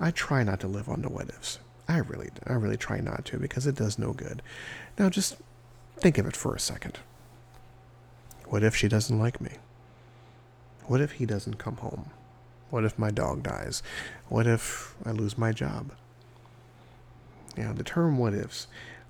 I 0.00 0.10
try 0.10 0.42
not 0.42 0.60
to 0.60 0.68
live 0.68 0.88
on 0.88 1.02
the 1.02 1.08
what 1.08 1.28
ifs. 1.28 1.58
I 1.88 1.98
really, 1.98 2.30
I 2.46 2.54
really 2.54 2.76
try 2.76 3.00
not 3.00 3.24
to 3.26 3.38
because 3.38 3.66
it 3.66 3.74
does 3.74 3.98
no 3.98 4.12
good. 4.12 4.42
Now, 4.98 5.10
just 5.10 5.36
think 5.96 6.18
of 6.18 6.26
it 6.26 6.36
for 6.36 6.54
a 6.54 6.60
second. 6.60 6.98
What 8.46 8.62
if 8.62 8.74
she 8.74 8.88
doesn't 8.88 9.18
like 9.18 9.40
me? 9.40 9.52
What 10.86 11.00
if 11.00 11.12
he 11.12 11.26
doesn't 11.26 11.58
come 11.58 11.76
home? 11.76 12.10
What 12.70 12.84
if 12.84 12.98
my 12.98 13.10
dog 13.10 13.42
dies? 13.42 13.82
What 14.28 14.46
if 14.46 14.94
I 15.04 15.10
lose 15.12 15.38
my 15.38 15.52
job? 15.52 15.92
You 17.56 17.64
know, 17.64 17.72
the 17.72 17.84
term 17.84 18.18
what 18.18 18.34
ifs, 18.34 18.66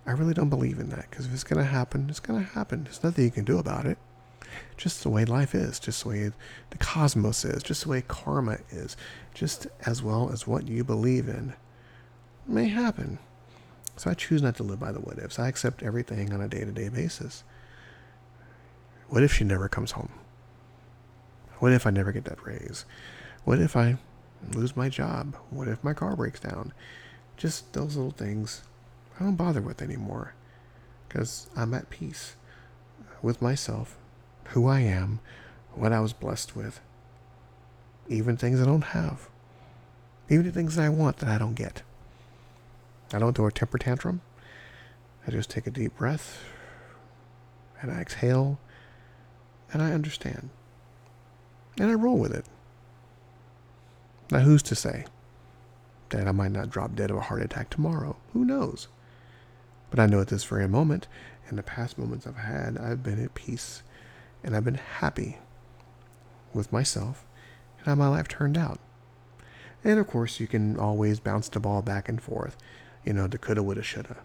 I 0.06 0.12
really 0.12 0.34
don't 0.34 0.50
believe 0.50 0.78
in 0.78 0.90
that 0.90 1.10
because 1.10 1.26
if 1.26 1.32
it's 1.32 1.44
going 1.44 1.64
to 1.64 1.70
happen, 1.70 2.08
it's 2.10 2.20
going 2.20 2.44
to 2.44 2.52
happen. 2.52 2.84
There's 2.84 3.02
nothing 3.02 3.24
you 3.24 3.30
can 3.30 3.44
do 3.44 3.58
about 3.58 3.86
it 3.86 3.98
just 4.76 5.02
the 5.02 5.10
way 5.10 5.24
life 5.24 5.54
is, 5.54 5.78
just 5.78 6.02
the 6.02 6.08
way 6.08 6.32
the 6.70 6.78
cosmos 6.78 7.44
is, 7.44 7.62
just 7.62 7.84
the 7.84 7.90
way 7.90 8.02
karma 8.02 8.58
is, 8.70 8.96
just 9.32 9.66
as 9.86 10.02
well 10.02 10.30
as 10.32 10.46
what 10.46 10.68
you 10.68 10.84
believe 10.84 11.28
in 11.28 11.54
may 12.46 12.68
happen. 12.68 13.18
So 13.96 14.10
I 14.10 14.14
choose 14.14 14.42
not 14.42 14.56
to 14.56 14.62
live 14.62 14.80
by 14.80 14.92
the 14.92 15.00
what 15.00 15.18
ifs. 15.18 15.38
I 15.38 15.48
accept 15.48 15.82
everything 15.82 16.32
on 16.32 16.40
a 16.40 16.48
day 16.48 16.64
to 16.64 16.72
day 16.72 16.88
basis. 16.88 17.44
What 19.08 19.22
if 19.22 19.32
she 19.32 19.44
never 19.44 19.68
comes 19.68 19.92
home? 19.92 20.12
What 21.58 21.72
if 21.72 21.86
I 21.86 21.90
never 21.90 22.12
get 22.12 22.24
that 22.24 22.44
raise? 22.44 22.84
What 23.44 23.60
if 23.60 23.76
I 23.76 23.96
lose 24.52 24.76
my 24.76 24.88
job? 24.88 25.36
What 25.50 25.68
if 25.68 25.84
my 25.84 25.94
car 25.94 26.16
breaks 26.16 26.40
down? 26.40 26.72
Just 27.36 27.72
those 27.72 27.96
little 27.96 28.10
things 28.10 28.62
I 29.18 29.24
don't 29.24 29.36
bother 29.36 29.60
with 29.60 29.80
anymore 29.80 30.34
because 31.08 31.48
I'm 31.56 31.74
at 31.74 31.90
peace 31.90 32.34
with 33.22 33.40
myself 33.40 33.96
who 34.48 34.66
I 34.66 34.80
am, 34.80 35.20
what 35.74 35.92
I 35.92 36.00
was 36.00 36.12
blessed 36.12 36.54
with, 36.54 36.80
even 38.08 38.36
things 38.36 38.60
I 38.60 38.66
don't 38.66 38.82
have, 38.82 39.28
even 40.28 40.46
the 40.46 40.52
things 40.52 40.76
that 40.76 40.84
I 40.84 40.88
want 40.88 41.18
that 41.18 41.28
I 41.28 41.38
don't 41.38 41.54
get. 41.54 41.82
I 43.12 43.18
don't 43.18 43.34
throw 43.34 43.46
a 43.46 43.52
temper 43.52 43.78
tantrum. 43.78 44.20
I 45.26 45.30
just 45.30 45.50
take 45.50 45.66
a 45.66 45.70
deep 45.70 45.96
breath 45.96 46.44
and 47.80 47.90
I 47.90 48.00
exhale 48.00 48.58
and 49.72 49.82
I 49.82 49.92
understand. 49.92 50.50
And 51.78 51.90
I 51.90 51.94
roll 51.94 52.18
with 52.18 52.32
it. 52.32 52.44
Now, 54.30 54.40
who's 54.40 54.62
to 54.64 54.74
say 54.74 55.04
that 56.10 56.26
I 56.26 56.32
might 56.32 56.52
not 56.52 56.70
drop 56.70 56.94
dead 56.94 57.10
of 57.10 57.16
a 57.16 57.22
heart 57.22 57.42
attack 57.42 57.70
tomorrow? 57.70 58.16
Who 58.32 58.44
knows? 58.44 58.88
But 59.90 60.00
I 60.00 60.06
know 60.06 60.20
at 60.20 60.28
this 60.28 60.44
very 60.44 60.68
moment, 60.68 61.06
and 61.48 61.58
the 61.58 61.62
past 61.62 61.98
moments 61.98 62.26
I've 62.26 62.36
had, 62.36 62.78
I've 62.78 63.02
been 63.02 63.22
at 63.22 63.34
peace 63.34 63.82
and 64.44 64.54
I've 64.54 64.64
been 64.64 64.74
happy 64.74 65.38
with 66.52 66.70
myself 66.70 67.24
and 67.78 67.86
how 67.86 67.94
my 67.94 68.08
life 68.08 68.28
turned 68.28 68.58
out. 68.58 68.78
And 69.82 69.98
of 69.98 70.06
course, 70.06 70.38
you 70.38 70.46
can 70.46 70.78
always 70.78 71.18
bounce 71.18 71.48
the 71.48 71.60
ball 71.60 71.82
back 71.82 72.08
and 72.08 72.22
forth. 72.22 72.56
You 73.04 73.14
know, 73.14 73.26
the 73.26 73.38
coulda, 73.38 73.62
woulda, 73.62 73.82
shoulda. 73.82 74.18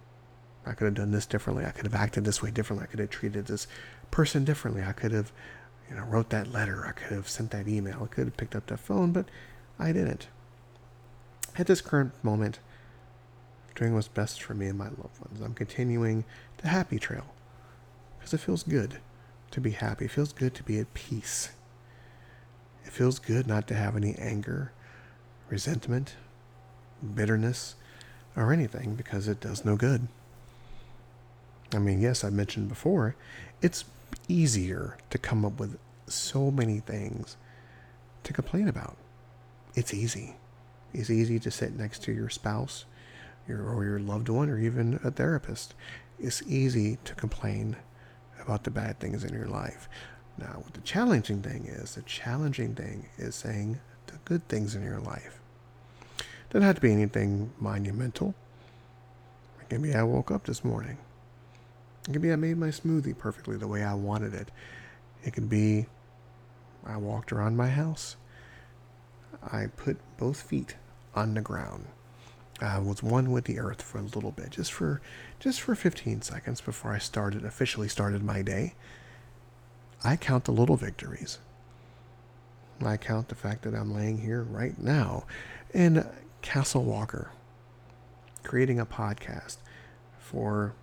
I 0.66 0.74
could 0.74 0.86
have 0.86 0.94
done 0.94 1.12
this 1.12 1.26
differently. 1.26 1.66
I 1.66 1.72
could 1.72 1.86
have 1.86 1.96
acted 1.96 2.26
this 2.26 2.44
way 2.44 2.52
differently. 2.52 2.84
I 2.84 2.92
could 2.92 3.00
have 3.00 3.10
treated 3.10 3.48
this 3.48 3.66
person 4.12 4.44
differently. 4.44 4.84
I 4.84 4.92
could 4.92 5.12
have, 5.12 5.32
you 5.90 5.96
know, 5.96 6.04
wrote 6.04 6.30
that 6.30 6.52
letter. 6.52 6.86
I 6.86 6.92
could 6.92 7.12
have 7.12 7.30
sent 7.30 7.52
that 7.52 7.68
email. 7.68 8.04
I 8.04 8.08
could 8.08 8.26
have 8.26 8.38
picked 8.38 8.56
up 8.56 8.68
that 8.68 8.80
phone, 8.80 9.12
but 9.12 9.26
I 9.80 9.92
didn't. 9.92 10.28
At 11.58 11.68
this 11.68 11.82
current 11.82 12.14
moment, 12.24 12.60
doing 13.76 13.96
what's 13.96 14.10
best 14.10 14.44
for 14.44 14.54
me 14.54 14.68
and 14.68 14.78
my 14.78 14.90
loved 14.90 15.20
ones. 15.22 15.42
I'm 15.42 15.54
continuing 15.54 16.26
the 16.58 16.68
happy 16.68 17.00
trail 17.00 17.34
because 18.18 18.34
it 18.34 18.42
feels 18.42 18.64
good 18.64 19.00
to 19.52 19.62
be 19.62 19.72
happy. 19.72 20.06
It 20.06 20.12
feels 20.12 20.34
good 20.34 20.54
to 20.56 20.64
be 20.64 20.80
at 20.80 20.94
peace. 20.94 21.50
It 22.86 22.92
feels 22.92 23.20
good 23.20 23.48
not 23.48 23.68
to 23.68 23.76
have 23.76 23.96
any 23.96 24.16
anger, 24.16 24.72
resentment, 25.50 26.16
bitterness, 27.16 27.76
or 28.36 28.54
anything 28.54 28.96
because 28.96 29.28
it 29.28 29.40
does 29.40 29.66
no 29.66 29.76
good. 29.76 30.08
I 31.74 31.80
mean, 31.80 32.02
yes, 32.02 32.24
I 32.24 32.30
mentioned 32.30 32.70
before, 32.70 33.16
it's 33.62 33.86
easier 34.28 34.98
to 35.12 35.18
come 35.18 35.46
up 35.46 35.60
with 35.60 35.78
so 36.08 36.50
many 36.50 36.80
things 36.80 37.38
to 38.24 38.34
complain 38.34 38.68
about. 38.68 38.98
It's 39.76 39.94
easy. 39.94 40.36
It's 40.94 41.12
easy 41.12 41.40
to 41.40 41.52
sit 41.52 41.78
next 41.78 42.04
to 42.04 42.12
your 42.12 42.30
spouse 42.30 42.86
your, 43.50 43.68
or 43.68 43.84
your 43.84 44.00
loved 44.00 44.30
one 44.30 44.50
or 44.50 44.60
even 44.60 45.00
a 45.04 45.12
therapist. 45.12 45.74
It's 46.20 46.42
easy 46.44 46.98
to 47.04 47.16
complain 47.16 47.76
about 48.50 48.64
the 48.64 48.72
bad 48.72 49.00
things 49.00 49.24
in 49.24 49.32
your 49.32 49.46
life. 49.46 49.88
Now, 50.40 50.62
what 50.64 50.74
the 50.74 50.82
challenging 50.82 51.44
thing 51.44 51.68
is, 51.68 51.94
the 51.94 52.02
challenging 52.02 52.74
thing 52.74 53.06
is 53.20 53.36
saying 53.36 53.80
the 54.08 54.18
good 54.26 54.48
things 54.48 54.74
in 54.74 54.82
your 54.82 55.00
life. 55.00 55.40
Doesn't 56.50 56.66
have 56.66 56.76
to 56.78 56.82
be 56.82 56.92
anything 56.92 57.52
monumental. 57.60 58.34
Maybe 59.70 59.94
I 59.94 60.02
woke 60.02 60.32
up 60.32 60.46
this 60.46 60.64
morning. 60.64 60.98
It 62.08 62.14
could 62.14 62.24
be 62.24 62.32
I 62.32 62.38
made 62.38 62.58
my 62.58 62.70
smoothie 62.70 63.16
perfectly 63.16 63.56
the 63.56 63.68
way 63.68 63.84
I 63.84 63.94
wanted 63.94 64.34
it. 64.34 64.50
It 65.24 65.34
could 65.34 65.48
be 65.48 65.86
I 66.84 66.98
walked 66.98 67.32
around 67.32 67.56
my 67.56 67.70
house. 67.70 68.16
I 69.44 69.68
put 69.68 70.00
both 70.18 70.42
feet 70.42 70.76
on 71.14 71.36
the 71.36 71.42
ground. 71.42 71.86
I 72.62 72.80
was 72.80 73.02
one 73.02 73.32
with 73.32 73.46
the 73.46 73.60
earth 73.60 73.82
for 73.82 74.00
a 74.00 74.04
little 74.04 74.32
bit, 74.32 74.52
just 74.52 74.74
for 74.74 75.02
just 75.40 75.62
for 75.62 75.76
15 75.76 76.22
seconds 76.22 76.62
before 76.62 76.94
I 76.94 76.98
started 76.98 77.46
officially 77.46 77.88
started 77.88 78.24
my 78.24 78.42
day. 78.42 78.76
I 80.04 80.16
count 80.16 80.46
the 80.46 80.52
little 80.52 80.78
victories. 80.78 81.40
I 82.86 82.98
count 82.98 83.28
the 83.28 83.36
fact 83.36 83.64
that 83.64 83.76
I'm 83.76 83.94
laying 83.94 84.20
here 84.20 84.42
right 84.42 84.78
now 84.80 85.26
in 85.74 86.08
Castle 86.42 86.84
Walker, 86.84 87.32
creating 88.44 88.80
a 88.80 88.86
podcast 88.86 89.58
for 90.18 90.74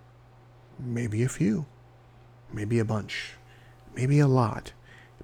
maybe 0.79 1.23
a 1.23 1.29
few, 1.29 1.65
maybe 2.53 2.77
a 2.77 2.85
bunch, 2.85 3.33
maybe 3.95 4.19
a 4.19 4.27
lot, 4.27 4.73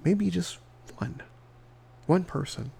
maybe 0.04 0.30
just 0.32 0.58
one, 0.98 1.22
one 2.08 2.24
person. 2.24 2.72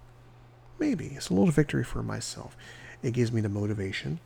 Maybe 0.78 1.12
it's 1.14 1.28
a 1.28 1.34
little 1.34 1.52
victory 1.52 1.84
for 1.84 2.02
myself. 2.02 2.56
It 3.04 3.12
gives 3.12 3.30
me 3.30 3.42
the 3.42 3.50
motivation 3.50 4.18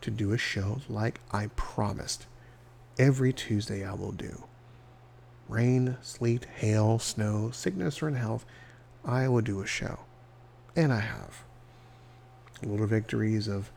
to 0.00 0.10
do 0.10 0.32
a 0.32 0.38
show 0.38 0.80
like 0.88 1.20
I 1.32 1.48
promised. 1.56 2.26
Every 2.96 3.32
Tuesday 3.32 3.84
I 3.84 3.94
will 3.94 4.12
do. 4.12 4.44
Rain, 5.48 5.96
sleet, 6.02 6.44
hail, 6.44 7.00
snow, 7.00 7.50
sickness, 7.50 8.00
or 8.00 8.06
in 8.06 8.14
health, 8.14 8.46
I 9.04 9.26
will 9.26 9.40
do 9.40 9.60
a 9.60 9.66
show. 9.66 9.98
And 10.76 10.92
I 10.92 11.00
have. 11.00 11.42
Little 12.62 12.86
victories 12.86 13.48
of 13.48 13.72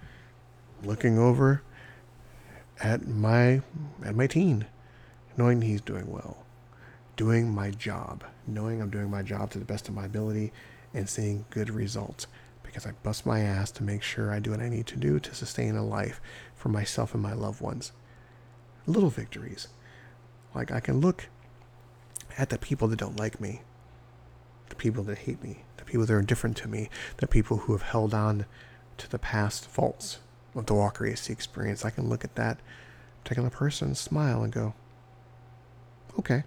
looking 0.84 1.17
over 1.17 1.63
at 2.79 3.08
my 3.08 3.63
at 4.03 4.15
my 4.15 4.27
teen, 4.27 4.65
knowing 5.38 5.63
he's 5.63 5.81
doing 5.81 6.12
well, 6.12 6.45
doing 7.17 7.49
my 7.49 7.71
job, 7.71 8.23
knowing 8.45 8.79
I'm 8.79 8.91
doing 8.91 9.10
my 9.10 9.23
job 9.23 9.49
to 9.51 9.60
the 9.60 9.65
best 9.65 9.88
of 9.88 9.95
my 9.95 10.05
ability, 10.05 10.53
and 10.93 11.10
seeing 11.10 11.45
good 11.49 11.71
results 11.71 12.27
because 12.76 12.92
I 12.92 12.94
bust 13.04 13.26
my 13.26 13.40
ass 13.40 13.72
to 13.72 13.84
make 13.84 14.04
sure 14.04 14.34
I 14.34 14.40
do 14.40 14.52
what 14.52 14.60
I 14.60 14.68
need 14.68 14.86
to 14.88 14.98
do 14.98 15.18
to 15.18 15.34
sustain 15.34 15.78
a 15.78 15.86
life 15.86 16.20
for 16.56 16.68
myself 16.68 17.14
and 17.14 17.24
my 17.24 17.32
loved 17.32 17.62
ones. 17.62 17.94
Little 18.86 19.10
victories. 19.10 19.70
Like 20.54 20.74
I 20.74 20.82
can 20.82 21.00
look 21.00 21.30
at 22.38 22.50
the 22.50 22.58
people 22.58 22.90
that 22.90 23.00
don't 23.00 23.18
like 23.18 23.40
me, 23.40 23.62
the 24.68 24.76
people 24.76 25.06
that 25.06 25.20
hate 25.20 25.42
me, 25.42 25.64
the 25.78 25.86
people 25.86 26.06
that 26.06 26.12
are 26.12 26.20
indifferent 26.20 26.58
to 26.58 26.68
me, 26.68 26.90
the 27.16 27.28
people 27.28 27.60
who 27.60 27.72
have 27.72 27.84
held 27.84 28.14
on 28.14 28.46
to 28.98 29.10
the 29.10 29.20
past 29.20 29.68
faults 29.68 30.20
of 30.54 30.66
the 30.66 30.74
Walker 30.74 31.06
AC 31.06 31.32
experience. 31.32 31.86
I 31.86 31.92
can 31.92 32.10
look 32.10 32.26
at 32.26 32.36
that 32.36 32.60
particular 33.24 33.50
person, 33.50 33.96
smile, 33.96 34.44
and 34.44 34.52
go, 34.52 34.74
okay. 36.20 36.44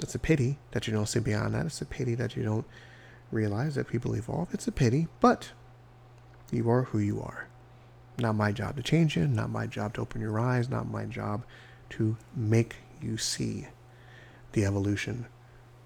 It's 0.00 0.14
a 0.14 0.20
pity 0.20 0.58
that 0.70 0.86
you 0.86 0.92
don't 0.92 1.06
see 1.06 1.18
beyond 1.18 1.54
that. 1.54 1.66
It's 1.66 1.82
a 1.82 1.84
pity 1.84 2.14
that 2.14 2.36
you 2.36 2.44
don't 2.44 2.64
realize 3.30 3.74
that 3.74 3.88
people 3.88 4.14
evolve. 4.14 4.52
It's 4.52 4.68
a 4.68 4.72
pity, 4.72 5.08
but 5.20 5.50
you 6.50 6.68
are 6.70 6.84
who 6.84 6.98
you 6.98 7.20
are. 7.20 7.46
Not 8.18 8.34
my 8.34 8.52
job 8.52 8.76
to 8.76 8.82
change 8.82 9.16
you, 9.16 9.26
not 9.26 9.50
my 9.50 9.66
job 9.66 9.94
to 9.94 10.00
open 10.00 10.20
your 10.20 10.38
eyes, 10.38 10.68
not 10.68 10.90
my 10.90 11.04
job 11.04 11.44
to 11.90 12.16
make 12.34 12.76
you 13.00 13.16
see 13.16 13.68
the 14.52 14.64
evolution 14.64 15.26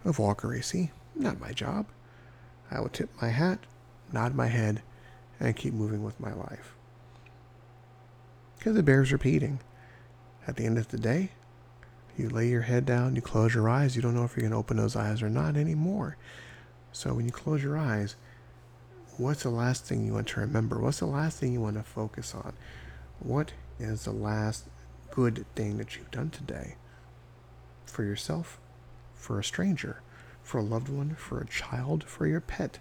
of 0.05 0.19
Walker 0.19 0.55
AC. 0.55 0.91
Not 1.15 1.41
my 1.41 1.53
job. 1.53 1.87
I 2.71 2.81
will 2.81 2.89
tip 2.89 3.11
my 3.21 3.29
hat, 3.29 3.61
nod 4.13 4.35
my 4.35 4.49
head, 4.49 4.83
and 5.39 5.57
keep 5.57 5.75
moving 5.75 6.03
with 6.03 6.19
my 6.19 6.33
life. 6.33 6.75
Because 8.59 8.77
it 8.77 8.85
bears 8.85 9.13
repeating. 9.13 9.61
At 10.47 10.57
the 10.57 10.65
end 10.65 10.79
of 10.79 10.89
the 10.89 10.99
day, 10.99 11.31
you 12.17 12.29
lay 12.29 12.49
your 12.49 12.63
head 12.63 12.85
down, 12.85 13.17
you 13.17 13.23
close 13.23 13.55
your 13.55 13.69
eyes, 13.69 13.97
you 13.97 14.03
don't 14.03 14.15
know 14.15 14.25
if 14.25 14.37
you're 14.37 14.43
going 14.43 14.53
to 14.53 14.59
open 14.59 14.77
those 14.77 14.97
eyes 14.97 15.23
or 15.23 15.31
not 15.31 15.57
anymore. 15.57 16.17
So 16.95 17.13
when 17.13 17.25
you 17.27 17.33
close 17.33 17.61
your 17.61 17.77
eyes, 17.77 18.15
what's 19.19 19.43
the 19.43 19.51
last 19.51 19.85
thing 19.85 20.07
you 20.07 20.13
want 20.13 20.29
to 20.29 20.41
remember? 20.41 20.79
What's 20.79 21.01
the 21.01 21.07
last 21.07 21.41
thing 21.41 21.53
you 21.53 21.61
want 21.61 21.75
to 21.77 21.83
focus 21.83 22.37
on? 22.37 22.53
What 23.19 23.53
is 23.81 24.05
the 24.05 24.13
last 24.13 24.67
good 25.11 25.45
thing 25.57 25.77
that 25.79 25.97
you've 25.97 26.13
done 26.13 26.31
today 26.31 26.77
for 27.85 28.05
yourself, 28.05 28.61
for 29.13 29.41
a 29.41 29.45
stranger, 29.45 30.03
for 30.45 30.59
a 30.59 30.63
loved 30.63 30.89
one, 30.89 31.17
for 31.17 31.41
a 31.41 31.47
child, 31.49 32.05
for 32.05 32.29
your 32.29 32.41
pet? 32.41 32.79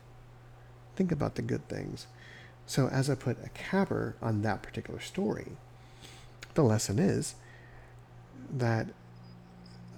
Think 0.96 1.12
about 1.12 1.34
the 1.34 1.42
good 1.42 1.68
things. 1.68 2.06
So, 2.68 2.90
as 2.90 3.10
I 3.10 3.16
put 3.16 3.44
a 3.44 3.50
capper 3.50 4.16
on 4.22 4.44
that 4.44 4.62
particular 4.62 5.00
story, 5.00 5.54
the 6.54 6.62
lesson 6.62 7.00
is 7.00 7.34
that 8.48 8.90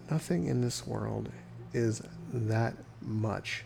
nothing 0.10 0.48
in 0.48 0.62
this 0.62 0.88
world 0.88 1.34
is 1.74 2.02
that 2.32 2.76
much 3.02 3.66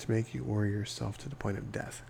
to 0.00 0.10
make 0.10 0.34
you 0.34 0.42
worry 0.42 0.70
yourself 0.70 1.18
to 1.18 1.28
the 1.28 1.36
point 1.36 1.58
of 1.58 1.72
death. 1.72 2.02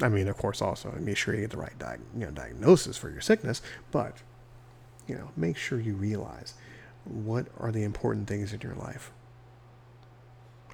I 0.00 0.08
mean, 0.08 0.28
of 0.28 0.36
course, 0.36 0.62
also 0.62 0.94
make 1.00 1.16
sure 1.16 1.34
you 1.34 1.40
get 1.40 1.50
the 1.50 1.56
right 1.56 1.72
you 2.14 2.20
know, 2.20 2.30
diagnosis 2.30 2.96
for 2.96 3.10
your 3.10 3.20
sickness, 3.20 3.60
but 3.90 4.18
you 5.06 5.14
know, 5.14 5.30
make 5.36 5.56
sure 5.56 5.80
you 5.80 5.94
realize 5.94 6.54
what 7.04 7.46
are 7.58 7.72
the 7.72 7.82
important 7.82 8.28
things 8.28 8.52
in 8.52 8.60
your 8.60 8.74
life. 8.74 9.10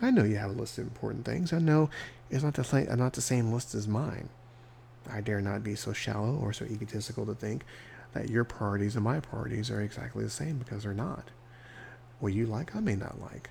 I 0.03 0.11
know 0.11 0.25
you 0.25 0.37
have 0.37 0.51
a 0.51 0.55
list 0.55 0.79
of 0.79 0.87
important 0.87 1.25
things. 1.25 1.53
I 1.53 1.59
know 1.59 1.89
it's 2.31 2.43
not 2.43 2.55
the 2.55 2.97
not 2.97 3.13
the 3.13 3.23
same 3.23 3.53
list 3.53 3.75
as 3.75 3.87
mine. 3.87 4.29
I 5.11 5.21
dare 5.21 5.41
not 5.41 5.63
be 5.63 5.75
so 5.77 5.93
shallow 5.93 6.35
or 6.35 6.53
so 6.53 6.65
egotistical 6.65 7.27
to 7.27 7.35
think 7.35 7.65
that 8.13 8.31
your 8.31 8.45
priorities 8.45 8.97
and 8.97 9.05
my 9.05 9.21
priorities 9.21 9.71
are 9.71 9.81
exactly 9.81 10.25
the 10.25 10.31
same 10.31 10.59
because 10.59 10.83
they're 10.83 10.95
not. 10.95 11.31
What 12.21 12.33
you 12.33 12.47
like, 12.47 12.75
I 12.75 12.81
may 12.81 12.97
not 12.97 13.21
like. 13.21 13.51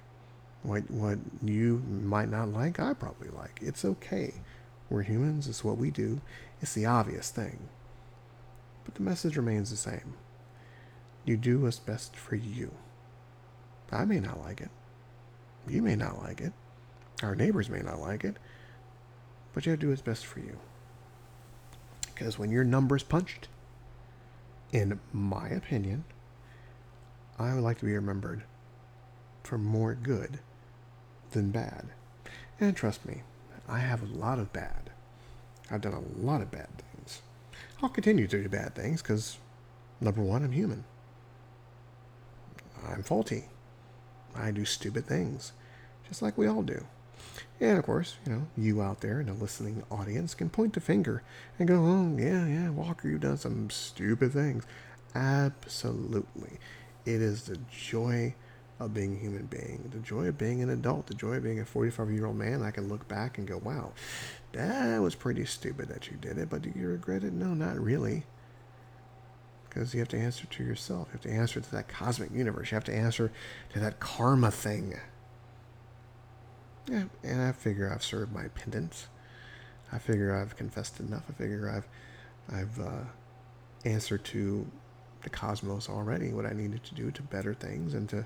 What 0.64 0.90
what 0.90 1.20
you 1.44 1.84
might 1.88 2.30
not 2.30 2.50
like, 2.50 2.80
I 2.80 2.94
probably 2.94 3.30
like. 3.30 3.60
It's 3.62 3.86
okay. 3.86 4.34
We're 4.90 5.04
humans, 5.04 5.48
it's 5.48 5.64
what 5.64 5.78
we 5.78 5.92
do. 5.92 6.22
It's 6.62 6.74
the 6.74 6.86
obvious 6.86 7.30
thing. 7.30 7.70
But 8.86 8.96
the 8.96 9.02
message 9.02 9.38
remains 9.38 9.70
the 9.70 9.78
same. 9.78 10.14
You 11.26 11.38
do 11.38 11.60
what's 11.60 11.80
best 11.80 12.16
for 12.16 12.36
you. 12.36 12.72
I 13.92 14.06
may 14.06 14.20
not 14.20 14.42
like 14.42 14.62
it. 14.62 14.70
You 15.68 15.82
may 15.82 15.96
not 15.96 16.22
like 16.22 16.42
it. 16.42 16.54
Our 17.22 17.36
neighbors 17.36 17.70
may 17.70 17.82
not 17.82 18.00
like 18.00 18.24
it. 18.24 18.38
But 19.54 19.66
you 19.66 19.72
have 19.72 19.80
to 19.80 19.86
do 19.86 19.90
what's 19.90 20.02
best 20.02 20.26
for 20.26 20.40
you. 20.40 20.58
Because 22.14 22.40
when 22.40 22.52
your 22.52 22.64
number's 22.64 23.04
punched, 23.04 23.48
in 24.72 25.00
my 25.12 25.48
opinion, 25.48 26.04
I 27.38 27.54
would 27.54 27.64
like 27.64 27.80
to 27.80 27.86
be 27.86 27.94
remembered 27.94 28.44
for 29.44 29.58
more 29.58 29.94
good 29.94 30.40
than 31.34 31.52
bad. 31.52 31.88
And 32.60 32.76
trust 32.76 33.06
me, 33.06 33.22
I 33.68 33.80
have 33.80 34.02
a 34.02 34.18
lot 34.18 34.40
of 34.40 34.54
bad. 34.54 34.92
I've 35.70 35.82
done 35.82 35.94
a 35.94 36.26
lot 36.26 36.42
of 36.42 36.52
bad 36.52 36.70
things. 36.78 37.22
I'll 37.82 37.90
continue 37.90 38.28
to 38.28 38.44
do 38.44 38.50
bad 38.50 38.76
things 38.76 39.02
because, 39.02 39.38
number 40.00 40.22
one, 40.22 40.44
I'm 40.44 40.52
human. 40.52 40.84
I'm 42.88 43.04
faulty. 43.04 43.46
I 44.36 44.52
do 44.52 44.66
stupid 44.66 45.06
things, 45.06 45.52
just 46.08 46.22
like 46.22 46.38
we 46.38 46.48
all 46.48 46.64
do. 46.64 46.86
And 47.60 47.78
of 47.78 47.86
course, 47.86 48.16
you 48.26 48.32
know, 48.32 48.48
you 48.58 48.82
out 48.82 49.02
there 49.02 49.20
in 49.20 49.28
the 49.28 49.34
listening 49.34 49.84
audience 49.90 50.34
can 50.34 50.50
point 50.50 50.74
the 50.74 50.82
finger 50.82 51.24
and 51.58 51.68
go, 51.68 51.76
oh, 51.76 52.16
yeah, 52.18 52.46
yeah, 52.46 52.70
Walker, 52.70 53.08
you've 53.08 53.22
done 53.22 53.38
some 53.38 53.70
stupid 53.70 54.34
things. 54.34 54.66
Absolutely. 55.16 56.60
It 57.06 57.22
is 57.22 57.44
the 57.44 57.58
joy 57.72 58.34
of 58.86 58.94
being 58.94 59.16
a 59.16 59.20
human 59.20 59.46
being, 59.46 59.90
the 59.92 60.00
joy 60.00 60.28
of 60.28 60.38
being 60.38 60.62
an 60.62 60.70
adult, 60.70 61.08
the 61.08 61.14
joy 61.14 61.36
of 61.36 61.44
being 61.44 61.60
a 61.60 61.66
45 61.66 62.12
year 62.12 62.26
old 62.26 62.38
man. 62.38 62.62
I 62.62 62.72
can 62.72 62.90
look 62.90 63.08
back 63.08 63.38
and 63.38 63.48
go, 63.48 63.58
wow, 63.58 63.92
that 64.54 65.02
was 65.02 65.16
pretty 65.16 65.46
stupid 65.46 65.90
that 65.90 66.10
you 66.10 66.18
did 66.18 66.38
it, 66.38 66.50
but 66.50 66.62
do 66.62 66.72
you 66.76 66.88
regret 66.88 67.24
it? 67.24 67.34
No, 67.34 67.54
not 67.54 67.80
really. 67.80 68.24
Because 69.68 69.94
you 69.94 70.00
have 70.00 70.10
to 70.10 70.20
answer 70.20 70.46
to 70.46 70.64
yourself. 70.64 71.08
You 71.08 71.14
have 71.14 71.22
to 71.22 71.32
answer 71.32 71.60
to 71.60 71.72
that 71.72 71.88
cosmic 71.88 72.32
universe. 72.32 72.72
You 72.72 72.76
have 72.76 72.84
to 72.86 72.96
answer 72.96 73.32
to 73.74 73.80
that 73.80 74.00
karma 74.00 74.52
thing. 74.52 75.00
Yeah, 76.88 77.06
and 77.24 77.42
I 77.42 77.54
figure 77.54 77.92
I've 77.92 78.04
served 78.04 78.34
my 78.34 78.50
pendant. 78.50 79.08
I 79.92 79.98
figure 79.98 80.36
I've 80.36 80.56
confessed 80.56 81.00
enough. 81.00 81.24
I 81.30 81.34
figure 81.34 81.70
I've 81.70 81.88
I've 82.54 82.80
uh, 82.80 83.06
answered 83.86 84.26
to 84.26 84.68
the 85.24 85.30
cosmos 85.30 85.90
already 85.90 86.34
what 86.34 86.46
I 86.46 86.52
needed 86.52 86.84
to 86.84 86.96
do 86.96 87.10
to 87.12 87.22
better 87.22 87.54
things 87.54 87.94
and 87.94 88.08
to 88.10 88.26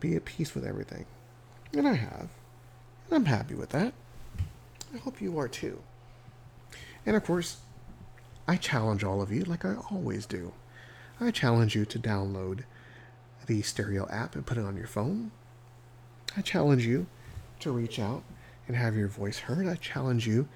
be 0.00 0.16
at 0.16 0.24
peace 0.24 0.54
with 0.54 0.64
everything. 0.64 1.06
And 1.72 1.86
I 1.86 1.94
have. 1.94 2.28
And 3.06 3.12
I'm 3.12 3.24
happy 3.26 3.54
with 3.54 3.70
that. 3.70 3.92
I 4.94 4.98
hope 4.98 5.20
you 5.20 5.38
are 5.38 5.48
too. 5.48 5.82
And 7.04 7.16
of 7.16 7.24
course, 7.24 7.58
I 8.46 8.56
challenge 8.56 9.04
all 9.04 9.20
of 9.20 9.30
you, 9.30 9.44
like 9.44 9.64
I 9.64 9.76
always 9.90 10.26
do. 10.26 10.52
I 11.20 11.30
challenge 11.30 11.74
you 11.74 11.84
to 11.86 11.98
download 11.98 12.64
the 13.46 13.62
stereo 13.62 14.08
app 14.10 14.34
and 14.34 14.46
put 14.46 14.58
it 14.58 14.64
on 14.64 14.76
your 14.76 14.86
phone. 14.86 15.30
I 16.36 16.42
challenge 16.42 16.86
you 16.86 17.06
to 17.60 17.72
reach 17.72 17.98
out 17.98 18.22
and 18.66 18.76
have 18.76 18.96
your 18.96 19.08
voice 19.08 19.38
heard. 19.38 19.66
I 19.66 19.74
challenge 19.74 20.26
you 20.26 20.48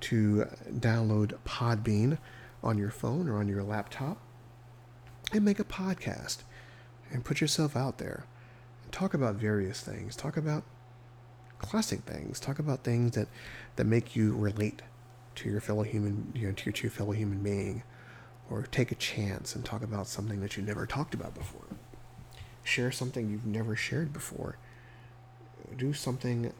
to 0.00 0.46
download 0.70 1.36
Podbean 1.46 2.18
on 2.62 2.78
your 2.78 2.90
phone 2.90 3.28
or 3.28 3.38
on 3.38 3.48
your 3.48 3.62
laptop 3.62 4.18
and 5.32 5.44
make 5.44 5.58
a 5.58 5.64
podcast 5.64 6.38
and 7.10 7.24
put 7.24 7.40
yourself 7.40 7.76
out 7.76 7.98
there 7.98 8.24
talk 8.94 9.12
about 9.12 9.34
various 9.34 9.80
things. 9.80 10.14
Talk 10.14 10.36
about 10.36 10.62
classic 11.58 12.02
things. 12.02 12.38
Talk 12.38 12.60
about 12.60 12.84
things 12.84 13.16
that, 13.16 13.26
that 13.74 13.84
make 13.84 14.14
you 14.14 14.34
relate 14.36 14.82
to 15.34 15.50
your 15.50 15.60
fellow 15.60 15.82
human, 15.82 16.32
you 16.32 16.46
know, 16.46 16.52
to 16.52 16.80
your, 16.80 16.90
fellow 16.92 17.10
human 17.10 17.42
being, 17.42 17.82
or 18.48 18.62
take 18.62 18.92
a 18.92 18.94
chance 18.94 19.56
and 19.56 19.64
talk 19.64 19.82
about 19.82 20.06
something 20.06 20.40
that 20.40 20.56
you 20.56 20.62
never 20.62 20.86
talked 20.86 21.12
about 21.12 21.34
before. 21.34 21.66
Share 22.62 22.92
something 22.92 23.28
you've 23.28 23.44
never 23.44 23.74
shared 23.74 24.12
before. 24.12 24.58
Do 25.76 25.92
something 25.92 26.52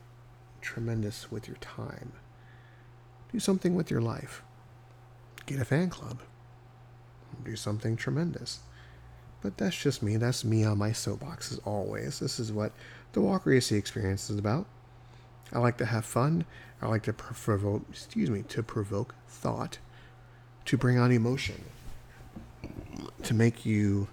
tremendous 0.61 1.31
with 1.31 1.47
your 1.47 1.59
time. 1.59 2.15
Do 3.33 3.39
something 3.39 3.77
with 3.77 3.93
your 3.93 4.01
life. 4.01 4.43
Get 5.47 5.61
a 5.61 5.65
fan 5.65 5.89
club. 5.89 6.21
Do 7.45 7.55
something 7.55 7.97
tremendous. 7.97 8.59
But 9.45 9.59
that's 9.59 9.77
just 9.77 10.03
me. 10.03 10.17
That's 10.17 10.43
me 10.43 10.65
on 10.65 10.79
my 10.79 10.93
soapbox 10.93 11.53
as 11.53 11.59
always. 11.67 12.19
This 12.19 12.41
is 12.41 12.51
what 12.51 12.73
the 13.13 13.21
Walker 13.21 13.53
AC 13.53 13.77
experience 13.77 14.31
is 14.31 14.39
about. 14.39 14.65
I 15.53 15.59
like 15.59 15.77
to 15.77 15.85
have 15.85 16.07
fun. 16.07 16.47
I 16.81 16.89
like 16.89 17.03
to 17.03 17.13
provoke, 17.13 17.85
excuse 17.91 18.31
me, 18.31 18.43
to 18.49 18.63
provoke 18.63 19.15
thought, 19.29 19.77
to 20.65 20.79
bring 20.79 20.99
on 20.99 21.13
emotion, 21.13 21.63
to 23.23 23.35
make 23.35 23.67
you 23.67 24.09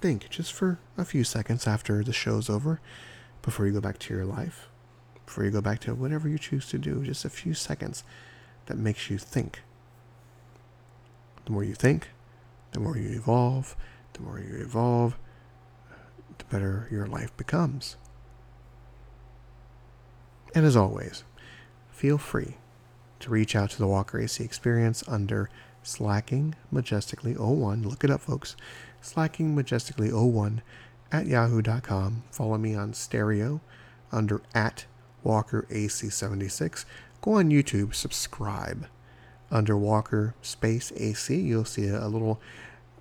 think 0.00 0.30
just 0.30 0.52
for 0.52 0.78
a 0.96 1.04
few 1.04 1.24
seconds 1.24 1.66
after 1.66 2.04
the 2.04 2.12
show's 2.12 2.48
over, 2.48 2.80
before 3.42 3.66
you 3.66 3.72
go 3.72 3.80
back 3.80 3.98
to 3.98 4.14
your 4.14 4.24
life, 4.24 4.68
before 5.26 5.44
you 5.44 5.50
go 5.50 5.60
back 5.60 5.80
to 5.80 5.94
whatever 5.96 6.28
you 6.28 6.38
choose 6.38 6.68
to 6.68 6.78
do, 6.78 7.04
just 7.04 7.24
a 7.24 7.30
few 7.30 7.52
seconds 7.52 8.04
that 8.66 8.78
makes 8.78 9.10
you 9.10 9.18
think. 9.18 9.62
The 11.46 11.50
more 11.50 11.64
you 11.64 11.74
think, 11.74 12.10
the 12.70 12.78
more 12.78 12.96
you 12.96 13.10
evolve, 13.10 13.74
the 14.14 14.20
more 14.20 14.38
you 14.38 14.56
evolve, 14.60 15.16
the 16.38 16.44
better 16.44 16.88
your 16.90 17.06
life 17.06 17.36
becomes. 17.36 17.96
And 20.54 20.66
as 20.66 20.76
always, 20.76 21.24
feel 21.90 22.18
free 22.18 22.56
to 23.20 23.30
reach 23.30 23.56
out 23.56 23.70
to 23.70 23.78
the 23.78 23.86
Walker 23.86 24.20
AC 24.20 24.42
Experience 24.42 25.02
under 25.08 25.48
Slacking 25.82 26.54
Majestically 26.70 27.34
01. 27.34 27.82
Look 27.82 28.04
it 28.04 28.10
up, 28.10 28.20
folks. 28.20 28.56
Slacking 29.00 29.54
Majestically 29.54 30.12
01 30.12 30.62
at 31.10 31.26
yahoo.com. 31.26 32.22
Follow 32.30 32.58
me 32.58 32.74
on 32.74 32.94
stereo 32.94 33.60
under 34.10 34.42
at 34.54 34.86
Walker 35.22 35.66
AC76. 35.70 36.84
Go 37.20 37.34
on 37.34 37.50
YouTube, 37.50 37.94
subscribe 37.94 38.86
under 39.50 39.76
Walker 39.76 40.34
Space 40.42 40.92
AC. 40.96 41.38
You'll 41.38 41.64
see 41.64 41.86
a, 41.86 42.04
a 42.04 42.08
little 42.08 42.40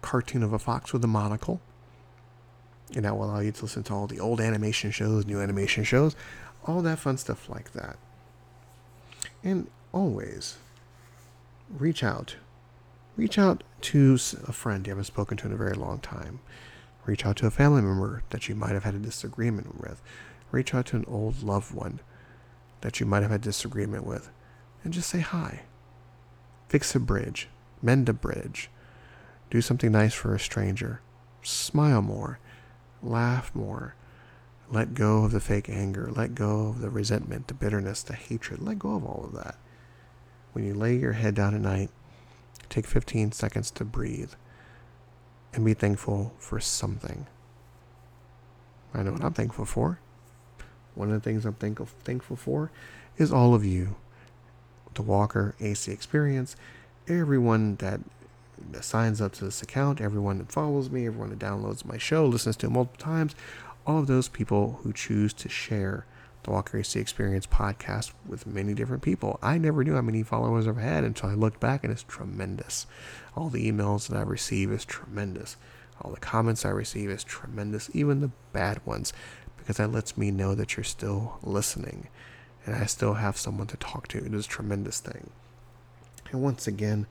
cartoon 0.01 0.43
of 0.43 0.53
a 0.53 0.59
fox 0.59 0.93
with 0.93 1.03
a 1.03 1.07
monocle. 1.07 1.61
And 2.95 3.05
that 3.05 3.15
will 3.15 3.25
allow 3.25 3.39
you 3.39 3.51
to 3.51 3.61
listen 3.61 3.83
to 3.83 3.93
all 3.93 4.07
the 4.07 4.19
old 4.19 4.41
animation 4.41 4.91
shows, 4.91 5.25
new 5.25 5.39
animation 5.39 5.83
shows 5.83 6.15
all 6.65 6.81
that 6.81 6.99
fun 6.99 7.17
stuff 7.17 7.49
like 7.49 7.73
that. 7.73 7.97
And 9.43 9.67
always 9.91 10.57
reach 11.69 12.03
out. 12.03 12.35
Reach 13.17 13.37
out 13.37 13.63
to 13.81 14.17
a 14.47 14.53
friend 14.53 14.85
you 14.85 14.91
haven't 14.91 15.05
spoken 15.05 15.37
to 15.37 15.47
in 15.47 15.53
a 15.53 15.57
very 15.57 15.73
long 15.73 15.99
time. 15.99 16.39
Reach 17.05 17.25
out 17.25 17.37
to 17.37 17.47
a 17.47 17.51
family 17.51 17.81
member 17.81 18.23
that 18.29 18.47
you 18.47 18.55
might 18.55 18.71
have 18.71 18.83
had 18.83 18.93
a 18.93 18.99
disagreement 18.99 19.81
with. 19.81 20.01
Reach 20.51 20.73
out 20.73 20.85
to 20.87 20.97
an 20.97 21.05
old 21.07 21.43
loved 21.43 21.73
one 21.73 21.99
that 22.81 22.99
you 22.99 23.05
might 23.05 23.21
have 23.21 23.31
had 23.31 23.41
a 23.41 23.43
disagreement 23.43 24.05
with 24.05 24.29
and 24.83 24.93
just 24.93 25.09
say 25.09 25.19
hi. 25.19 25.61
Fix 26.69 26.95
a 26.95 26.99
bridge, 26.99 27.47
mend 27.81 28.07
a 28.07 28.13
bridge, 28.13 28.69
do 29.51 29.61
something 29.61 29.91
nice 29.91 30.15
for 30.15 30.33
a 30.33 30.39
stranger, 30.39 31.01
smile 31.43 32.01
more, 32.01 32.39
laugh 33.03 33.53
more, 33.53 33.93
let 34.71 34.93
go 34.93 35.25
of 35.25 35.31
the 35.31 35.41
fake 35.41 35.67
anger. 35.67 36.09
Let 36.09 36.33
go 36.33 36.67
of 36.67 36.79
the 36.79 36.89
resentment, 36.89 37.47
the 37.49 37.53
bitterness, 37.53 38.01
the 38.03 38.13
hatred. 38.13 38.61
Let 38.61 38.79
go 38.79 38.95
of 38.95 39.05
all 39.05 39.25
of 39.25 39.33
that. 39.33 39.57
When 40.53 40.65
you 40.65 40.73
lay 40.73 40.95
your 40.95 41.11
head 41.11 41.35
down 41.35 41.53
at 41.53 41.61
night, 41.61 41.89
take 42.69 42.87
15 42.87 43.33
seconds 43.33 43.69
to 43.71 43.83
breathe 43.83 44.31
and 45.53 45.65
be 45.65 45.73
thankful 45.73 46.33
for 46.39 46.61
something. 46.61 47.27
I 48.93 49.03
know 49.03 49.11
what 49.11 49.23
I'm 49.23 49.33
thankful 49.33 49.65
for. 49.65 49.99
One 50.95 51.09
of 51.09 51.13
the 51.13 51.29
things 51.29 51.45
I'm 51.45 51.53
thankful 51.53 51.87
thankful 52.05 52.37
for 52.37 52.71
is 53.17 53.31
all 53.31 53.53
of 53.53 53.65
you, 53.65 53.97
the 54.93 55.01
Walker 55.01 55.53
AC 55.59 55.91
Experience, 55.91 56.55
everyone 57.09 57.75
that 57.77 57.99
signs 58.81 59.21
up 59.21 59.33
to 59.33 59.45
this 59.45 59.61
account, 59.61 60.01
everyone 60.01 60.37
that 60.39 60.51
follows 60.51 60.89
me, 60.89 61.05
everyone 61.05 61.29
that 61.29 61.39
downloads 61.39 61.85
my 61.85 61.97
show, 61.97 62.25
listens 62.25 62.55
to 62.57 62.67
it 62.67 62.71
multiple 62.71 63.03
times, 63.03 63.35
all 63.85 63.99
of 63.99 64.07
those 64.07 64.27
people 64.27 64.79
who 64.83 64.93
choose 64.93 65.33
to 65.33 65.49
share 65.49 66.05
the 66.43 66.51
Walker 66.51 66.77
AC 66.77 66.99
Experience 66.99 67.45
podcast 67.45 68.13
with 68.27 68.47
many 68.47 68.73
different 68.73 69.03
people. 69.03 69.39
I 69.41 69.57
never 69.57 69.83
knew 69.83 69.95
how 69.95 70.01
many 70.01 70.23
followers 70.23 70.67
I've 70.67 70.77
had 70.77 71.03
until 71.03 71.29
I 71.29 71.33
looked 71.33 71.59
back, 71.59 71.83
and 71.83 71.91
it's 71.91 72.03
tremendous. 72.03 72.87
All 73.35 73.49
the 73.49 73.71
emails 73.71 74.07
that 74.07 74.17
I 74.17 74.21
receive 74.21 74.71
is 74.71 74.85
tremendous. 74.85 75.57
All 76.01 76.11
the 76.11 76.19
comments 76.19 76.65
I 76.65 76.69
receive 76.69 77.09
is 77.09 77.23
tremendous, 77.23 77.89
even 77.93 78.21
the 78.21 78.31
bad 78.53 78.85
ones, 78.85 79.13
because 79.57 79.77
that 79.77 79.91
lets 79.91 80.17
me 80.17 80.31
know 80.31 80.55
that 80.55 80.75
you're 80.75 80.83
still 80.83 81.37
listening 81.43 82.07
and 82.65 82.75
I 82.75 82.85
still 82.85 83.15
have 83.15 83.37
someone 83.37 83.67
to 83.67 83.77
talk 83.77 84.07
to. 84.09 84.23
It 84.23 84.33
is 84.33 84.45
a 84.45 84.49
tremendous 84.49 84.99
thing. 84.99 85.29
And 86.31 86.41
once 86.41 86.67
again, 86.67 87.07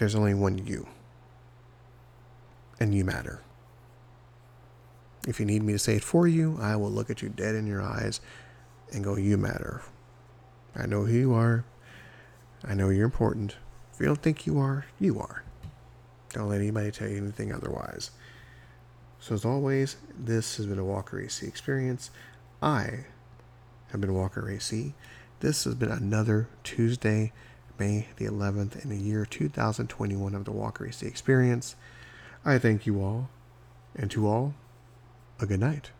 there's 0.00 0.14
only 0.14 0.32
one 0.32 0.56
you, 0.66 0.88
and 2.80 2.94
you 2.94 3.04
matter. 3.04 3.42
If 5.28 5.38
you 5.38 5.44
need 5.44 5.62
me 5.62 5.74
to 5.74 5.78
say 5.78 5.96
it 5.96 6.02
for 6.02 6.26
you, 6.26 6.56
I 6.58 6.74
will 6.76 6.90
look 6.90 7.10
at 7.10 7.20
you 7.20 7.28
dead 7.28 7.54
in 7.54 7.66
your 7.66 7.82
eyes 7.82 8.22
and 8.94 9.04
go, 9.04 9.16
You 9.16 9.36
matter. 9.36 9.82
I 10.74 10.86
know 10.86 11.04
who 11.04 11.12
you 11.12 11.34
are. 11.34 11.66
I 12.64 12.72
know 12.72 12.88
you're 12.88 13.04
important. 13.04 13.56
If 13.92 14.00
you 14.00 14.06
don't 14.06 14.22
think 14.22 14.46
you 14.46 14.58
are, 14.58 14.86
you 14.98 15.20
are. 15.20 15.44
Don't 16.32 16.48
let 16.48 16.60
anybody 16.60 16.90
tell 16.90 17.08
you 17.08 17.18
anything 17.18 17.52
otherwise. 17.52 18.10
So, 19.18 19.34
as 19.34 19.44
always, 19.44 19.96
this 20.18 20.56
has 20.56 20.64
been 20.64 20.78
a 20.78 20.84
Walker 20.84 21.20
AC 21.20 21.46
experience. 21.46 22.10
I 22.62 23.04
have 23.90 24.00
been 24.00 24.14
Walker 24.14 24.48
AC. 24.48 24.94
This 25.40 25.64
has 25.64 25.74
been 25.74 25.90
another 25.90 26.48
Tuesday, 26.64 27.32
May 27.80 28.08
the 28.18 28.26
11th, 28.26 28.84
in 28.84 28.90
the 28.90 28.96
year 28.98 29.24
2021 29.24 30.34
of 30.34 30.44
the 30.44 30.50
Walker 30.50 30.86
AC 30.86 31.06
experience. 31.06 31.76
I 32.44 32.58
thank 32.58 32.84
you 32.84 33.00
all, 33.02 33.30
and 33.96 34.10
to 34.10 34.28
all, 34.28 34.52
a 35.40 35.46
good 35.46 35.60
night. 35.60 35.90